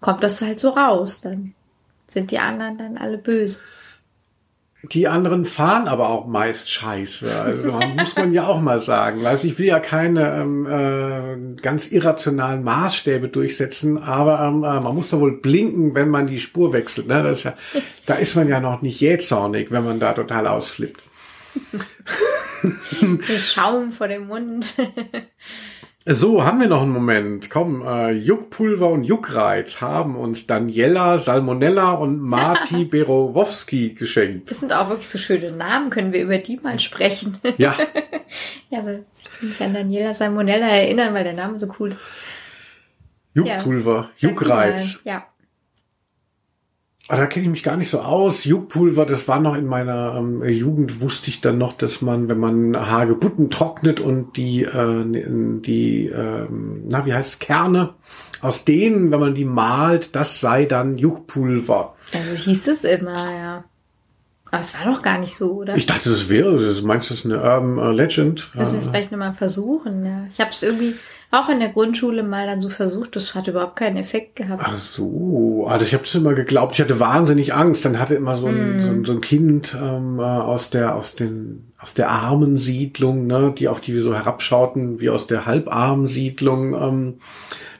[0.01, 1.20] kommt das halt so raus.
[1.20, 1.53] Dann
[2.07, 3.61] sind die anderen dann alle böse.
[4.93, 7.41] Die anderen fahren aber auch meist scheiße.
[7.41, 9.26] Also muss man ja auch mal sagen.
[9.26, 14.95] Also ich will ja keine ähm, äh, ganz irrationalen Maßstäbe durchsetzen, aber ähm, äh, man
[14.95, 17.09] muss da wohl blinken, wenn man die Spur wechselt.
[17.09, 17.22] Ne?
[17.22, 17.55] Das ist ja,
[18.07, 21.03] da ist man ja noch nicht jähzornig, wenn man da total ausflippt.
[23.41, 24.74] Schaum vor dem Mund.
[26.09, 27.51] So, haben wir noch einen Moment.
[27.51, 34.49] Komm, äh, Juckpulver und Juckreiz haben uns Daniela Salmonella und Marti Berowowski geschenkt.
[34.53, 35.91] Das sind auch wirklich so schöne Namen.
[35.91, 37.39] Können wir über die mal sprechen?
[37.59, 37.77] Ja.
[38.71, 41.99] ja, also ich kann mich an Daniela Salmonella erinnern, weil der Name so cool ist.
[43.35, 44.29] Juckpulver, ja.
[44.29, 45.01] Juckreiz.
[45.03, 45.27] Ja.
[47.09, 48.45] Ah, da kenne ich mich gar nicht so aus.
[48.45, 52.41] Juckpulver, das war noch in meiner ähm, Jugend, wusste ich dann noch, dass man, wenn
[52.41, 55.05] man Hagebutten trocknet und die, äh,
[55.61, 57.95] die, äh, na, wie heißt es, Kerne,
[58.41, 61.95] aus denen, wenn man die malt, das sei dann Juckpulver.
[62.13, 63.65] Also hieß es immer, ja.
[64.51, 65.77] Aber es war doch gar nicht so, oder?
[65.77, 68.51] Ich dachte, das wäre, das meinst du, das ist eine Urban äh, Legend?
[68.57, 70.27] Dass wir es vielleicht nochmal versuchen, ja.
[70.29, 70.97] Ich habe es irgendwie
[71.31, 74.62] auch in der Grundschule mal dann so versucht, das hat überhaupt keinen Effekt gehabt.
[74.64, 77.85] Ach so, also ich habe das immer geglaubt, ich hatte wahnsinnig Angst.
[77.85, 78.81] Dann hatte immer so ein, mm.
[78.81, 83.27] so ein, so ein Kind ähm, äh, aus der aus den aus der armen Siedlung,
[83.27, 86.74] ne, die auf die wir so herabschauten, wie aus der halbarmen Siedlung.
[86.74, 87.14] Ähm,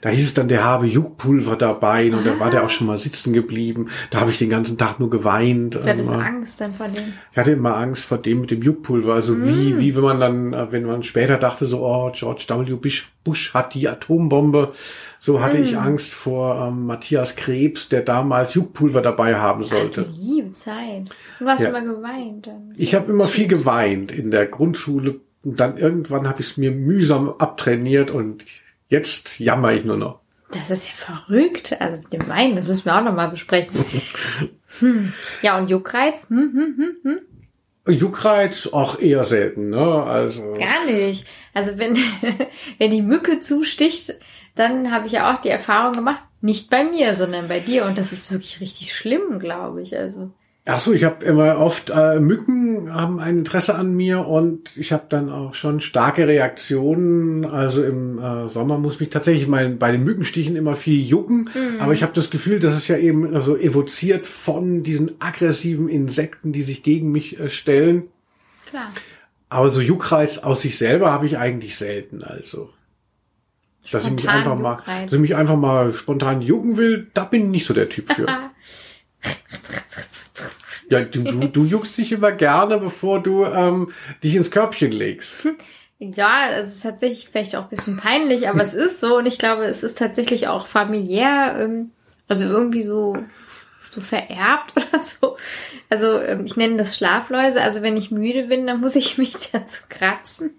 [0.03, 2.99] da hieß es dann, der habe Juckpulver dabei und da war der auch schon mal
[2.99, 3.89] sitzen geblieben.
[4.11, 5.77] Da habe ich den ganzen Tag nur geweint.
[5.77, 7.15] Du hattest ähm, Angst dann vor dem?
[7.33, 9.15] Ich hatte immer Angst vor dem mit dem Juckpulver.
[9.15, 9.45] Also mm.
[9.47, 12.75] wie, wie wenn man dann, äh, wenn man später dachte, so, oh, George W.
[12.75, 14.75] Bush, Bush hat die Atombombe.
[15.19, 15.63] So hatte mm.
[15.63, 20.07] ich Angst vor ähm, Matthias Krebs, der damals Juckpulver dabei haben sollte.
[20.09, 21.05] Ach, du liebe Zeit.
[21.39, 21.69] Du hast ja.
[21.71, 22.47] immer geweint.
[22.47, 22.75] Dann.
[22.77, 25.21] Ich habe immer viel geweint in der Grundschule.
[25.43, 28.45] Und dann irgendwann habe ich es mir mühsam abtrainiert und
[28.89, 30.21] Jetzt jammer ich nur noch.
[30.53, 31.77] Das ist ja verrückt.
[31.81, 33.85] Also mit dem Wein, das müssen wir auch nochmal besprechen.
[34.79, 35.13] hm.
[35.43, 36.29] Ja, und Juckreiz?
[36.29, 37.95] Hm, hm, hm, hm.
[37.95, 40.03] Juckreiz auch eher selten, ne?
[40.05, 40.55] Also.
[40.55, 41.27] Gar nicht.
[41.53, 41.97] Also wenn,
[42.79, 44.15] wenn die Mücke zusticht,
[44.57, 47.85] dann habe ich ja auch die Erfahrung gemacht, nicht bei mir, sondern bei dir.
[47.85, 49.97] Und das ist wirklich richtig schlimm, glaube ich.
[49.97, 50.31] Also.
[50.65, 54.93] Ach so, ich habe immer oft äh, Mücken haben ein Interesse an mir und ich
[54.93, 57.45] habe dann auch schon starke Reaktionen.
[57.45, 61.81] Also im äh, Sommer muss mich tatsächlich mein, bei den Mückenstichen immer viel jucken, mhm.
[61.81, 66.51] aber ich habe das Gefühl, dass es ja eben also evoziert von diesen aggressiven Insekten,
[66.51, 68.09] die sich gegen mich äh, stellen.
[68.69, 68.91] Klar.
[69.49, 72.25] Aber so Juckreiz aus sich selber habe ich eigentlich selten.
[72.25, 72.71] Also
[73.91, 77.45] dass ich mich einfach mal, dass ich mich einfach mal spontan jucken will, da bin
[77.45, 78.27] ich nicht so der Typ für.
[80.89, 85.49] Ja, du, du, du juckst dich immer gerne, bevor du ähm, dich ins Körbchen legst.
[85.99, 89.39] Ja, es ist tatsächlich vielleicht auch ein bisschen peinlich, aber es ist so und ich
[89.39, 91.91] glaube, es ist tatsächlich auch familiär, ähm,
[92.29, 93.17] also irgendwie so,
[93.93, 95.37] so vererbt oder so.
[95.89, 97.61] Also ähm, ich nenne das Schlafläuse.
[97.63, 100.51] Also wenn ich müde bin, dann muss ich mich dazu kratzen.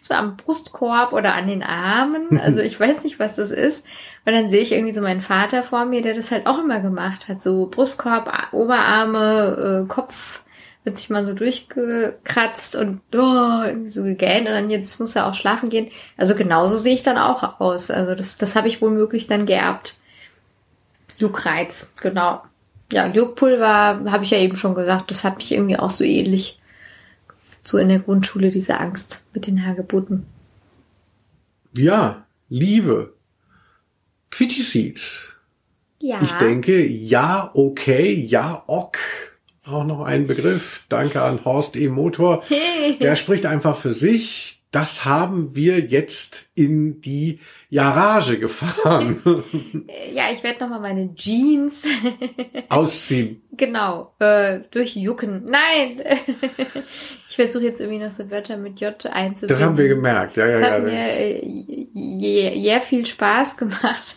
[0.00, 2.38] So am Brustkorb oder an den Armen.
[2.38, 3.84] Also ich weiß nicht, was das ist.
[4.24, 6.80] Und dann sehe ich irgendwie so meinen Vater vor mir, der das halt auch immer
[6.80, 7.42] gemacht hat.
[7.42, 10.44] So Brustkorb, Oberarme, äh, Kopf
[10.84, 15.26] wird sich mal so durchgekratzt und oh, irgendwie so gegähnt und dann jetzt muss er
[15.26, 15.90] auch schlafen gehen.
[16.18, 17.90] Also genauso sehe ich dann auch aus.
[17.90, 19.94] Also das, das habe ich wohl möglich dann geerbt.
[21.18, 22.42] Juckreiz, genau.
[22.92, 26.60] Ja, Juckpulver habe ich ja eben schon gesagt, das hat mich irgendwie auch so ähnlich.
[27.64, 30.26] So in der Grundschule diese Angst mit den Hagebutten.
[31.76, 33.14] Ja, Liebe.
[34.30, 35.34] Quitty Seeds.
[36.00, 36.20] Ja.
[36.22, 38.98] Ich denke, ja, okay, ja, ok.
[39.64, 40.84] Auch noch ein Begriff.
[40.90, 41.88] Danke an Horst E.
[41.88, 42.44] Motor.
[43.00, 44.62] Der spricht einfach für sich.
[44.70, 47.38] Das haben wir jetzt in die
[47.74, 49.20] Garage gefahren.
[50.12, 51.84] ja, ich werde nochmal meine Jeans
[52.68, 53.42] ausziehen.
[53.56, 55.44] Genau, äh, durchjucken.
[55.46, 56.00] Nein!
[57.28, 59.48] ich versuche jetzt irgendwie noch so Wörter mit J einzubauen.
[59.48, 60.74] Das haben wir gemerkt, ja, ja, das ja.
[60.74, 64.16] hat mir äh, sehr viel Spaß gemacht.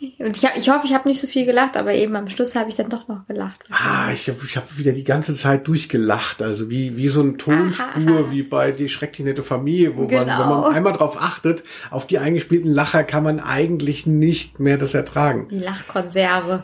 [0.00, 2.68] Und ich, ich hoffe, ich habe nicht so viel gelacht, aber eben am Schluss habe
[2.68, 3.64] ich dann doch noch gelacht.
[3.70, 6.40] Ah, ich habe ich hab wieder die ganze Zeit durchgelacht.
[6.40, 8.30] Also wie, wie so eine Tonspur, aha.
[8.30, 10.24] wie bei Die schrecklich nette Familie, wo genau.
[10.24, 14.78] man, wenn man einmal drauf achtet, auf die eingespielten Lacher kann man eigentlich nicht mehr
[14.78, 15.48] das ertragen.
[15.50, 16.62] Die Lachkonserve.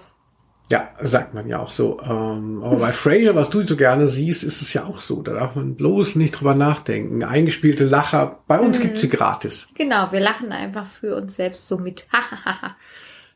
[0.71, 2.01] Ja, sagt man ja auch so.
[2.01, 5.23] Ähm, aber bei Frasier, was du so gerne siehst, ist es ja auch so.
[5.23, 7.23] Da darf man bloß nicht drüber nachdenken.
[7.23, 8.83] Eingespielte Lacher, bei uns mhm.
[8.83, 9.69] gibt's sie gratis.
[9.75, 12.07] Genau, wir lachen einfach für uns selbst so mit.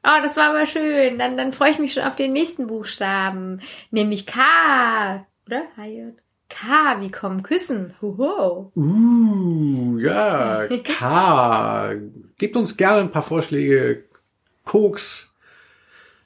[0.08, 1.18] Oh, das war aber schön.
[1.18, 3.60] Dann, dann freue ich mich schon auf den nächsten Buchstaben.
[3.90, 5.26] Nämlich K.
[5.46, 5.64] Oder?
[6.48, 7.94] K, wie kommen Küssen?
[8.00, 8.72] Huho.
[8.74, 11.94] Uh, ja, K.
[12.38, 14.04] Gebt uns gerne ein paar Vorschläge.
[14.64, 15.30] Koks.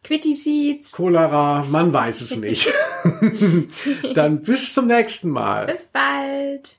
[0.04, 0.92] Quitty Seeds.
[0.92, 2.72] Cholera, man weiß es nicht.
[4.14, 5.66] dann bis zum nächsten Mal.
[5.66, 6.76] Bis bald.